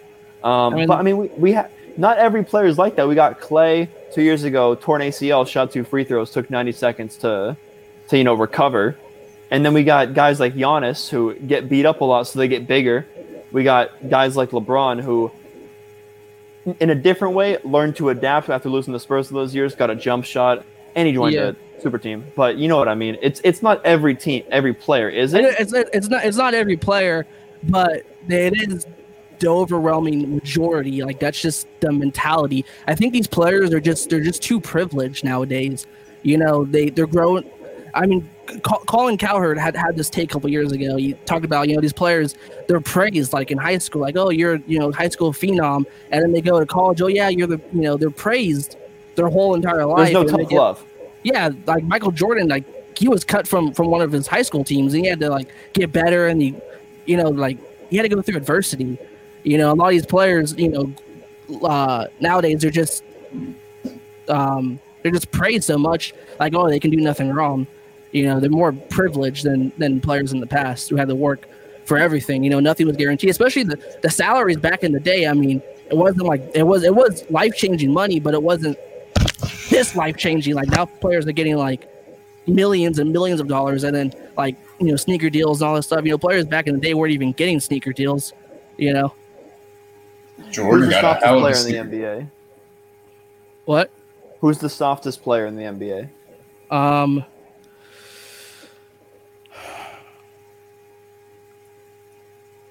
[0.43, 3.07] I mean- but I mean, we, we have not every player is like that.
[3.09, 7.17] We got Clay two years ago, torn ACL, shot two free throws, took ninety seconds
[7.19, 7.57] to
[8.09, 8.97] to you know recover,
[9.51, 12.49] and then we got guys like Giannis who get beat up a lot, so they
[12.49, 13.07] get bigger.
[13.53, 15.31] We got guys like LeBron who.
[16.81, 19.75] In a different way, learned to adapt after losing the Spurs those years.
[19.75, 21.53] Got a jump shot, and he joined Yeah.
[21.79, 22.25] a super team.
[22.37, 23.17] But you know what I mean.
[23.23, 25.45] It's it's not every team, every player, is it?
[25.45, 27.27] It- it's it's not it's not every player,
[27.65, 28.87] but it is
[29.39, 31.03] the overwhelming majority.
[31.03, 32.67] Like that's just the mentality.
[32.87, 35.87] I think these players are just they're just too privileged nowadays.
[36.23, 37.49] You know, they they're growing.
[37.95, 38.29] I mean,
[38.59, 40.97] Colin Cowherd had had this take a couple years ago.
[40.97, 42.35] He talked about you know these players
[42.69, 46.23] they're praised like in high school, like oh you're you know high school phenom, and
[46.23, 47.01] then they go to college.
[47.03, 48.77] Oh yeah, you're the you know they're praised
[49.17, 50.13] their whole entire life.
[50.13, 50.85] There's no tough get- love.
[51.23, 52.65] yeah, like Michael Jordan, like
[52.97, 55.31] he was cut from from one of his high school teams, and he had to
[55.31, 56.55] like get better, and he,
[57.07, 57.59] you know, like
[57.91, 58.99] he had to go through adversity.
[59.43, 63.03] You know, a lot of these players, you know, uh, nowadays they're just,
[64.29, 67.67] um, they're just praised so much, like oh they can do nothing wrong.
[68.13, 71.49] You know, they're more privileged than than players in the past who had to work
[71.85, 72.43] for everything.
[72.45, 75.27] You know, nothing was guaranteed, especially the the salaries back in the day.
[75.27, 78.79] I mean, it wasn't like it was it was life changing money, but it wasn't
[79.71, 80.55] this life changing.
[80.55, 81.89] Like now, players are getting like
[82.47, 85.87] millions and millions of dollars, and then like you know sneaker deals and all this
[85.87, 86.05] stuff.
[86.05, 88.33] You know, players back in the day weren't even getting sneaker deals.
[88.77, 89.15] You know
[90.45, 92.31] Who's Jordan the got a softest a player in the NBA?
[93.67, 93.91] what?
[94.41, 96.09] Who's the softest player in the NBA?
[96.71, 97.25] Um,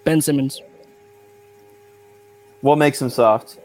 [0.10, 0.60] Ben Simmons.
[2.62, 3.60] What makes him soft?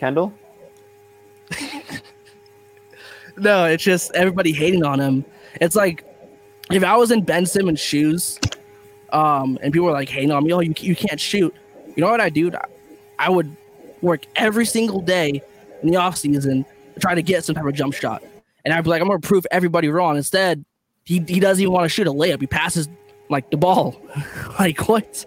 [0.00, 0.32] Kendall?
[3.36, 5.24] No, it's just everybody hating on him.
[5.60, 6.04] It's like
[6.70, 8.38] if I was in Ben Simmons' shoes,
[9.12, 11.52] um, and people were like hating on me, oh, you, you can't shoot.
[11.96, 12.52] You know what I do?
[13.18, 13.56] I would
[14.02, 15.42] work every single day
[15.82, 16.64] in the off season
[16.94, 18.22] to try to get some type of jump shot,
[18.64, 20.16] and I'd be like, I'm gonna prove everybody wrong.
[20.16, 20.64] Instead,
[21.04, 22.40] he, he doesn't even want to shoot a layup.
[22.40, 22.88] He passes
[23.28, 24.00] like the ball.
[24.58, 25.26] like what?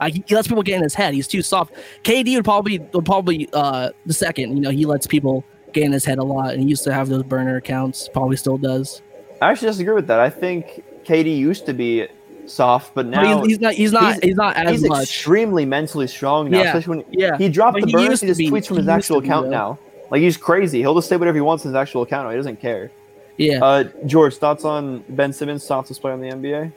[0.00, 1.14] Like he lets people get in his head.
[1.14, 1.74] He's too soft.
[2.04, 4.56] KD would probably would probably uh the second.
[4.56, 6.92] You know, he lets people get in his head a lot, and he used to
[6.92, 8.08] have those burner accounts.
[8.08, 9.02] Probably still does.
[9.42, 10.20] I actually disagree with that.
[10.20, 12.08] I think KD used to be
[12.46, 13.74] soft, but But now he's, he's not.
[13.74, 14.14] He's not.
[14.14, 15.02] He's, he's- not as he's much.
[15.04, 16.58] extremely mentally strong now.
[16.58, 17.36] Yeah, Especially when yeah.
[17.38, 19.28] he dropped But the he burn, he just be- tweets from his actual to be,
[19.28, 19.78] account now.
[20.10, 20.80] Like he's crazy.
[20.80, 22.28] He'll just say whatever he wants in his actual account.
[22.30, 22.90] He doesn't care.
[23.36, 23.64] Yeah.
[23.64, 26.72] Uh, George, thoughts on Ben Simmons, softest player in the NBA?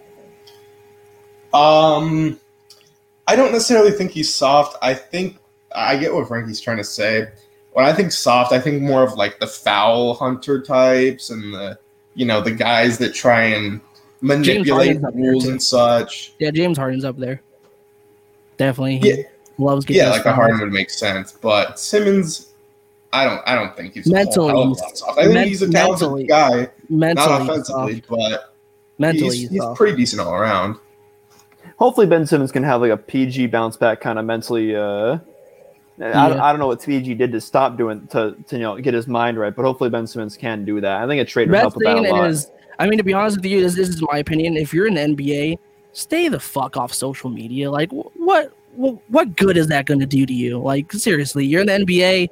[1.54, 2.39] Um,
[3.28, 4.78] I don't necessarily think he's soft.
[4.82, 5.38] I think
[5.76, 7.28] I get what Frankie's trying to say.
[7.74, 11.78] When I think soft, I think more of like the foul hunter types and the
[12.16, 13.82] you know the guys that try and
[14.22, 16.34] manipulate Harden's up there, rules and such.
[16.39, 16.51] yeah.
[16.51, 17.41] James Harden's up there.
[18.58, 18.97] Definitely.
[18.99, 19.24] He Yeah,
[19.58, 20.04] loves getting.
[20.04, 20.34] yeah, like a.
[20.34, 22.49] Harden would make sense, but Simmons,
[23.12, 25.18] I don't, I don't think he's Mentally, hell of a he's- soft.
[25.20, 27.28] I think men- he's a talented mentally- guy, Mentally.
[27.30, 28.08] not offensively, soft.
[28.10, 28.54] but
[28.99, 29.24] Mentally.
[29.38, 30.76] he's, he's he's pretty decent all around.
[31.84, 34.73] Hopefully, Ben Simmons can have like a PG bounce back kind of mentally.
[34.73, 35.17] Uh,
[35.99, 36.43] I, don't, Yeah.
[36.45, 39.05] I don't know what PG did to stop doing to, to you know get his
[39.05, 41.01] mind right, but hopefully Ben Simmons can do that.
[41.01, 42.29] I think a trade would help with that a lot.
[42.29, 44.55] is, I mean, to be honest with you, this, this is my opinion.
[44.55, 45.59] If you're in the NBA,
[45.91, 47.69] stay the fuck off social media.
[47.69, 50.59] Like, what, what, what good is that going to do to you?
[50.59, 52.29] Like, seriously, you're in the NBA.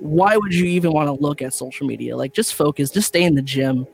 [0.00, 2.18] Why would you even want to look at social media?
[2.18, 2.90] Like, just focus.
[2.90, 3.86] Just stay in the gym.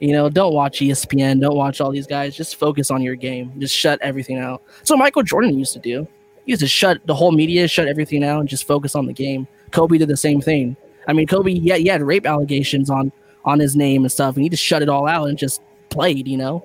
[0.00, 1.40] You know, don't watch ESPN.
[1.40, 2.36] Don't watch all these guys.
[2.36, 3.52] Just focus on your game.
[3.58, 4.62] Just shut everything out.
[4.84, 6.06] So Michael Jordan used to do.
[6.44, 9.12] He used to shut the whole media, shut everything out, and just focus on the
[9.12, 9.48] game.
[9.72, 10.76] Kobe did the same thing.
[11.08, 13.10] I mean, Kobe, yeah, he had rape allegations on
[13.44, 16.28] on his name and stuff, and he just shut it all out and just played.
[16.28, 16.64] You know,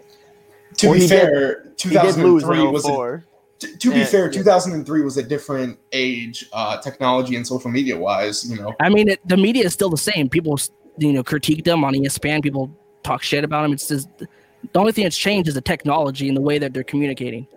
[0.77, 3.23] To Well, be fair, did 2003 was a
[3.59, 4.31] To, to be Yeah, fair, yeah.
[4.31, 8.49] 2003 was a different age, uh, technology and social media wise.
[8.49, 10.29] You know, I mean, it, the media is still the same.
[10.29, 10.59] People,
[10.97, 12.43] you know, critique them on ESPN.
[12.43, 12.69] People
[13.03, 13.73] talk shit about them.
[13.73, 14.27] It's just the
[14.79, 17.47] only thing that's changed is the technology and the way that they're communicating.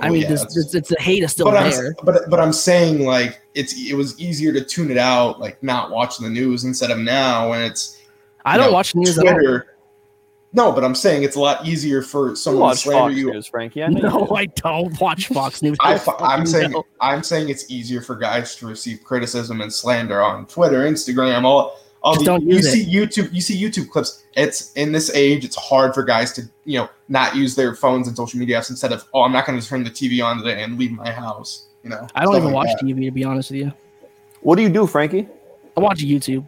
[0.00, 1.94] I Oh, mean, yeah, this, it's- it's, it's the hate is still but I'm, there.
[2.02, 5.90] but but I'm saying like it's it was easier to tune it out, like not
[5.90, 7.98] watching the news instead of now when it's
[8.44, 9.32] I don't know, watch the news at all.
[9.34, 9.66] Twitter.
[10.52, 13.30] No, but I'm saying it's a lot easier for You someone to slander Fox you.
[13.32, 13.84] News, Frankie.
[13.84, 14.34] I know No, do.
[14.34, 15.76] I don't watch Fox News.
[15.80, 16.84] I, Fucking I'm saying no.
[17.00, 21.76] I'm saying it's easier for guys to receive criticism and slander on Twitter, Instagram, all
[22.02, 24.24] all Just the, don't you use see YouTube you see YouTube clips.
[24.34, 28.08] It's in this age, it's hard for guys to you know not use their phones
[28.08, 30.38] and social media apps instead of oh I'm not going to turn the TV on
[30.38, 31.66] today and leave my house.
[31.82, 32.86] You know, I don't even like watch that.
[32.86, 33.72] TV to be honest with you.
[34.40, 35.28] What do you do, Frankie?
[35.76, 36.46] I watch YouTube.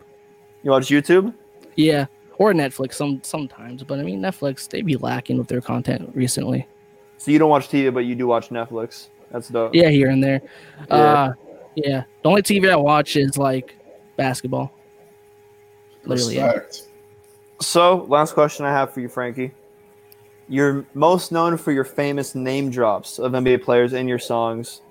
[0.62, 1.34] You watch YouTube?
[1.76, 2.06] Yeah,
[2.38, 3.82] or Netflix some sometimes.
[3.82, 6.66] But I mean, Netflix they be lacking with their content recently.
[7.18, 9.08] So you don't watch TV, but you do watch Netflix.
[9.30, 9.74] That's dope.
[9.74, 10.42] Yeah, here and there.
[10.88, 10.94] Yeah.
[10.94, 11.32] Uh,
[11.74, 12.04] yeah.
[12.22, 13.76] The only TV I watch is like
[14.16, 14.72] basketball.
[16.04, 16.46] Literally, yeah.
[16.52, 16.88] Respect.
[17.60, 19.52] So, last question I have for you, Frankie.
[20.48, 24.82] You're most known for your famous name drops of NBA players in your songs.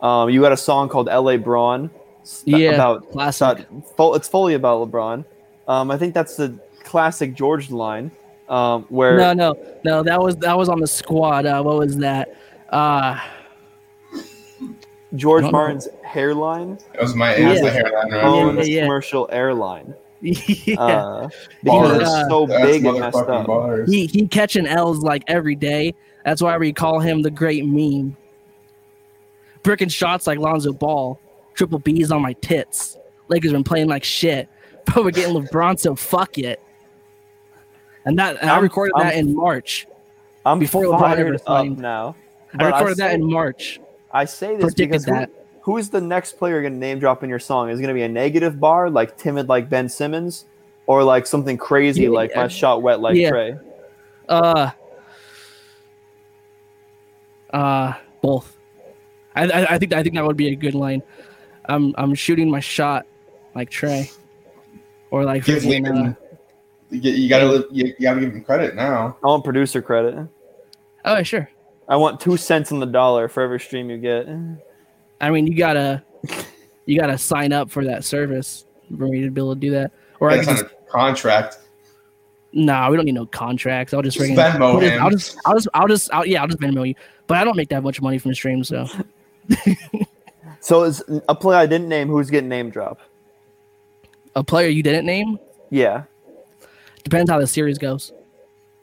[0.00, 1.36] Um, you had a song called "L.A.
[1.38, 1.90] Braun."
[2.22, 3.60] s- Yeah, about classic.
[3.60, 5.24] about- full, it's fully about LeBron.
[5.68, 8.10] Um, I think that's the classic George line,
[8.48, 9.54] um, where No, no,
[9.84, 10.02] no.
[10.02, 11.46] That was that was on the squad.
[11.46, 12.36] Uh, what was that?
[12.70, 13.18] Uh,
[15.14, 15.58] George I don't know.
[15.58, 17.64] Martin's hairline That was my it was Yeah.
[17.64, 18.24] the hairline right?
[18.24, 18.82] owns yeah.
[18.82, 19.94] commercial airline
[20.66, 20.80] yeah.
[20.80, 21.28] uh,
[21.62, 22.02] because Bars.
[22.02, 23.46] it's so big and messed motherfucking up.
[23.46, 23.90] bars.
[23.90, 25.94] he he catching L's like every day.
[26.24, 28.16] That's why we call him the great meme.
[29.62, 31.20] Bricking shots like Lonzo Ball.
[31.54, 32.98] Triple B's on my tits.
[33.28, 34.48] Lakers been playing like shit,
[34.86, 36.60] but we're getting LeBron, so fuck it.
[38.04, 39.86] And that and I I'm- recorded that I'm- in March.
[40.44, 41.78] I'm Before LeBron fired ever up signed.
[41.78, 42.14] now.
[42.58, 43.80] I recorded that say- in March.
[44.12, 45.28] I say this Predicted because that.
[45.28, 45.34] who
[45.78, 47.70] is the next player going to name drop in your song?
[47.70, 50.44] Is it going to be a negative bar like timid like Ben Simmons,
[50.86, 52.48] or like something crazy Yeah, like my yeah.
[52.48, 53.30] shot wet like Yeah.
[53.32, 53.60] Trae?
[54.28, 54.70] Uh,
[57.52, 58.56] uh, both.
[59.34, 61.02] I, I I think I think that would be a good line.
[61.66, 63.04] I'm I'm shooting my shot
[63.54, 64.10] like Trae,
[65.10, 66.16] or like Give freaking, uh, Lehman,
[66.90, 69.16] you, you gotta you, you gotta give him credit now.
[69.22, 70.28] I want producer credit.
[71.04, 71.50] oh sure.
[71.88, 74.26] I want two cents on the dollar for every stream you get.
[75.20, 76.02] I mean, you gotta
[76.86, 78.64] you gotta sign up for that service
[78.96, 79.92] for me to be able to do that.
[80.20, 81.58] Or I That's just a contract.
[82.52, 83.92] nah, we don't need no contracts.
[83.94, 85.02] I'll just freaking Venmo put it- him.
[85.02, 86.94] I'll just I'll just I'll just I'll, yeah I'll just Venmo you.
[87.26, 88.86] But I don't make that much money from the stream, so
[90.60, 93.00] So it's a player I didn't name who's getting name drop.
[94.34, 95.38] a player you didn't name
[95.70, 96.04] Yeah.
[97.04, 98.12] depends how the series goes.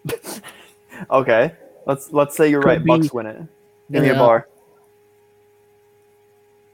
[1.11, 1.51] Okay.
[1.85, 2.83] Let's let's say you're Could right.
[2.83, 3.41] be- Bucks win it.
[3.91, 4.47] Give me a bar.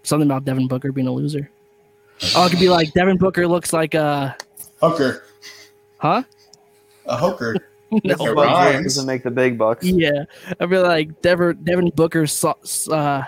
[0.04, 1.50] Something about Devin Booker being a loser.
[2.36, 4.36] Oh, it could be like Devin Booker looks like a
[4.82, 5.24] Hooker.
[5.98, 6.24] huh?
[7.06, 7.56] A hooker.
[7.92, 7.98] No.
[8.14, 8.84] It Bucks rhymes.
[8.84, 9.84] doesn't make the big bucks.
[9.84, 10.26] Yeah,
[10.60, 12.28] I feel like Devin Devin Booker.
[12.92, 13.24] Uh,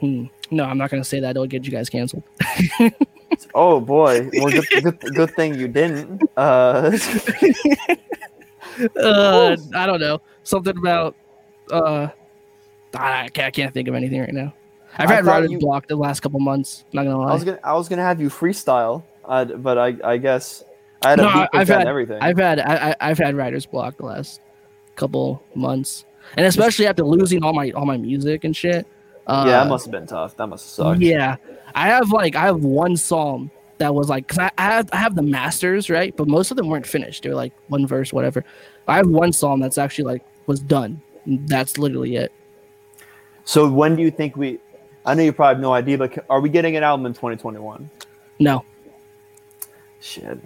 [0.00, 0.24] hmm.
[0.50, 1.30] No, I'm not gonna say that.
[1.30, 2.24] It'll get you guys canceled.
[3.54, 4.28] Oh boy.
[4.34, 4.68] Well, good,
[5.00, 6.22] good, good thing you didn't.
[6.36, 6.96] Uh,
[8.96, 10.20] Uh, I don't know.
[10.44, 11.14] Something about
[11.70, 12.08] uh,
[12.94, 14.52] I can't, I can't think of anything right now.
[14.98, 16.84] I've I had writers you- blocked the last couple months.
[16.92, 17.30] Not gonna lie.
[17.30, 20.62] I was gonna I was gonna have you freestyle, uh, but I I guess
[21.02, 22.18] I had No, I've had- everything.
[22.20, 24.40] I've had I, I've had writers blocked the last
[24.96, 26.04] couple months,
[26.36, 28.86] and especially after losing all my all my music and shit.
[29.26, 30.36] Uh, yeah, that must have been tough.
[30.36, 31.00] That must have sucked.
[31.00, 31.36] Yeah,
[31.74, 34.96] I have like I have one song that was like because I, I have I
[34.96, 37.22] have the masters right, but most of them weren't finished.
[37.22, 38.44] They were like one verse, whatever.
[38.86, 41.00] I have one song that's actually like was done.
[41.24, 42.30] That's literally it.
[43.44, 44.58] So when do you think we?
[45.04, 47.90] I know you probably have no idea, but are we getting an album in 2021?
[48.38, 48.64] No,
[50.00, 50.38] Shit.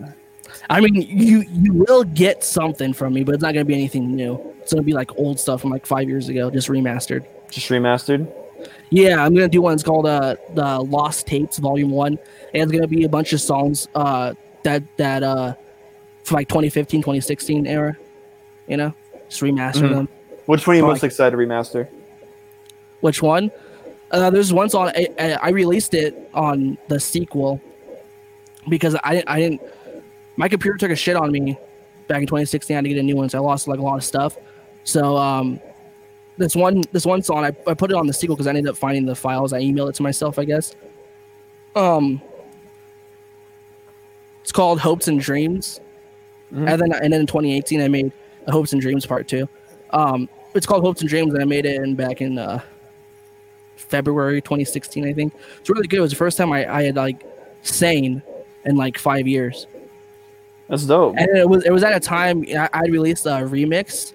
[0.70, 4.14] I mean you you will get something from me, but it's not gonna be anything
[4.14, 4.54] new.
[4.60, 7.24] It's gonna be like old stuff from like five years ago, just remastered.
[7.50, 8.30] Just remastered.
[8.90, 9.74] Yeah, I'm gonna do one.
[9.74, 12.18] It's called uh the Lost Tapes Volume One,
[12.54, 15.54] and it's gonna be a bunch of songs uh that that uh
[16.24, 17.96] from like 2015, 2016 era.
[18.68, 18.94] You know,
[19.28, 19.90] just remaster Mhm.
[19.94, 20.08] them.
[20.46, 21.88] Which one are you Like- most excited to remaster?
[23.00, 23.50] Which one?
[24.10, 27.60] Uh, there's one song I, I released it on the sequel
[28.68, 29.60] because I didn't I didn't
[30.36, 31.58] my computer took a shit on me
[32.08, 32.74] back in 2016.
[32.74, 34.36] I had to get a new one, so I lost like a lot of stuff.
[34.84, 35.60] So um,
[36.36, 38.68] this one this one song I, I put it on the sequel because I ended
[38.68, 39.52] up finding the files.
[39.52, 40.74] I emailed it to myself, I guess.
[41.74, 42.22] Um,
[44.42, 45.80] it's called Hopes and Dreams,
[46.52, 46.70] Mhm.
[46.70, 48.12] and then and then in 2018 I made
[48.46, 49.48] a Hopes and Dreams Part Two.
[49.90, 52.60] Um, it's called Hopes and Dreams, and I made it in back in uh,
[53.88, 55.32] February 2016, I think.
[55.60, 55.98] It's really good.
[55.98, 57.24] It was the first time I, I had like
[57.62, 58.22] sane
[58.64, 59.66] in like five years,
[60.68, 61.16] That's dope.
[61.16, 64.12] and it was it was at a time I, I released a remix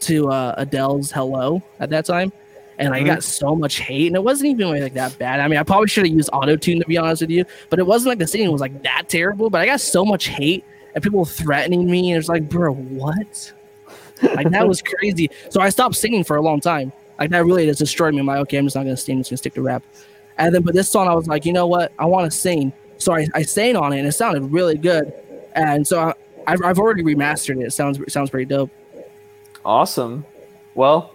[0.00, 2.32] to uh, Adele's Hello at that time,
[2.78, 3.06] and I Mhm.
[3.06, 5.40] got so much hate, and it wasn't even really like that bad.
[5.40, 7.78] I mean, I probably should have used auto tune to be honest with you, but
[7.78, 9.50] it wasn't like the singing was like that terrible.
[9.50, 10.64] But I got so much hate
[10.94, 12.12] and people threatening me.
[12.12, 13.52] And it's like, bro, what?
[14.22, 15.30] Like that was crazy.
[15.50, 16.92] So I stopped singing for a long time.
[17.20, 18.20] Like that really just destroyed me.
[18.20, 19.16] I'm like, okay, I'm just not gonna sing.
[19.16, 19.82] I'm just gonna stick to rap.
[20.38, 21.92] And then, but this song, I was like, you know what?
[21.98, 22.72] I want to sing.
[22.96, 25.12] So I, I sang on it, and it sounded really good.
[25.54, 26.14] And so I,
[26.46, 27.66] I've, I've already remastered it.
[27.66, 28.70] It sounds it sounds pretty dope.
[29.64, 30.24] Awesome.
[30.74, 31.12] Well,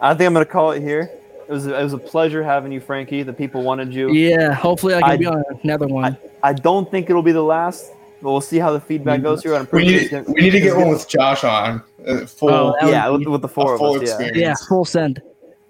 [0.00, 1.10] I think I'm gonna call it here.
[1.48, 3.22] It was it was a pleasure having you, Frankie.
[3.22, 4.10] The people wanted you.
[4.12, 6.16] Yeah, hopefully I can I- be on another one.
[6.42, 9.52] I don't think it'll be the last, but we'll see how the feedback goes here.
[9.72, 11.82] We need, sure it's we need to get one with Josh on.
[12.06, 14.20] Uh, full, Oh, that would yeah, with, with the four a of full us.
[14.20, 15.22] Yeah, yeah, full send.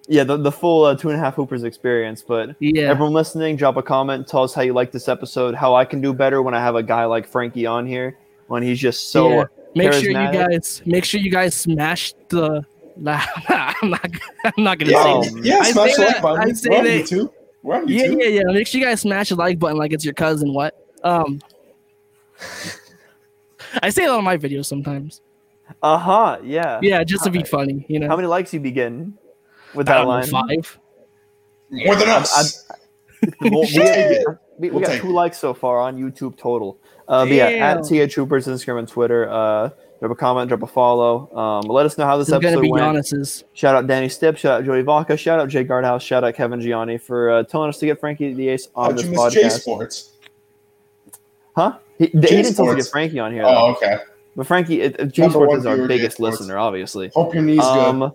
[0.09, 2.23] Yeah, the, the full uh, two and a half hoopers experience.
[2.27, 2.85] But Yeah.
[2.91, 4.27] everyone listening, drop a comment.
[4.29, 5.55] Tell us how you like this episode.
[5.55, 8.17] How I can do better when I have a guy like Frankie on here.
[8.49, 9.45] When he's just so Yeah.
[9.75, 12.65] Make sure you guys make sure you guys smash the.
[13.07, 14.11] I'm not.
[14.45, 15.31] I'm not gonna Yeah, say.
[15.43, 16.51] yeah, I smash say the like button.
[16.51, 17.31] I say We're on that- YouTube.
[17.63, 18.23] We're on Yeah, YouTube.
[18.23, 18.43] yeah, yeah.
[18.47, 20.55] Make sure you guys smash the like button like it's your cousin.
[20.55, 20.75] What?
[21.05, 21.41] Um.
[23.83, 25.21] I say that on my videos sometimes.
[25.83, 26.39] Uh huh.
[26.43, 26.79] Yeah.
[26.83, 28.09] Yeah, just to be funny, you know.
[28.09, 29.15] How many likes you be getting
[29.77, 30.27] with that line?
[30.27, 30.79] five.
[31.71, 32.65] More than us.
[33.41, 33.79] Well, we, Take
[34.21, 34.27] it.
[34.59, 36.79] we, we We'll got take two likes so far on YouTube total.
[37.09, 39.29] Uh, but yeah, at TA Troopers Instagram and Twitter.
[39.29, 41.35] Uh, drop a comment, drop a follow.
[41.37, 42.85] Um, let us know how this This is episode be went.
[42.85, 43.45] Giannis's.
[43.55, 44.37] Shout out Danny Stipp.
[44.37, 45.17] Shout out Joey Vaca.
[45.17, 46.03] Shout out Jay Guardhouse.
[46.03, 48.99] Shout out Kevin Gianni for uh, telling us to get Frankie the Ace on How'd
[48.99, 49.61] this you miss podcast.
[49.63, 50.13] Sports?
[51.57, 51.79] Huh?
[51.99, 53.45] He, he didn't tell us to get Frankie on here.
[53.47, 53.67] Oh, though.
[53.77, 53.97] okay.
[54.37, 56.41] But Frankie, it, it, J Number Sports is our biggest Sports.
[56.41, 57.11] listener, obviously.
[57.15, 58.13] Hope your knee's Um, good.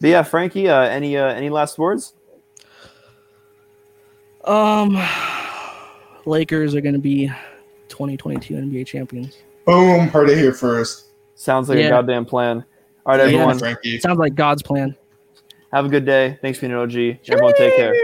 [0.00, 2.14] But yeah, Frankie, uh, any uh, any last words?
[4.44, 4.96] Um,
[6.26, 7.28] Lakers are gonna be
[7.88, 9.38] 2022 NBA champions.
[9.64, 10.08] Boom.
[10.08, 11.06] Heard it here first.
[11.34, 12.64] Sounds like a goddamn plan.
[13.06, 13.34] All right, Yeah.
[13.38, 13.98] everyone, Frankie.
[14.00, 14.94] Sounds like God's plan.
[15.72, 16.38] have a good day.
[16.42, 17.20] Thanks for being an OG.
[17.30, 17.94] Everyone, take care.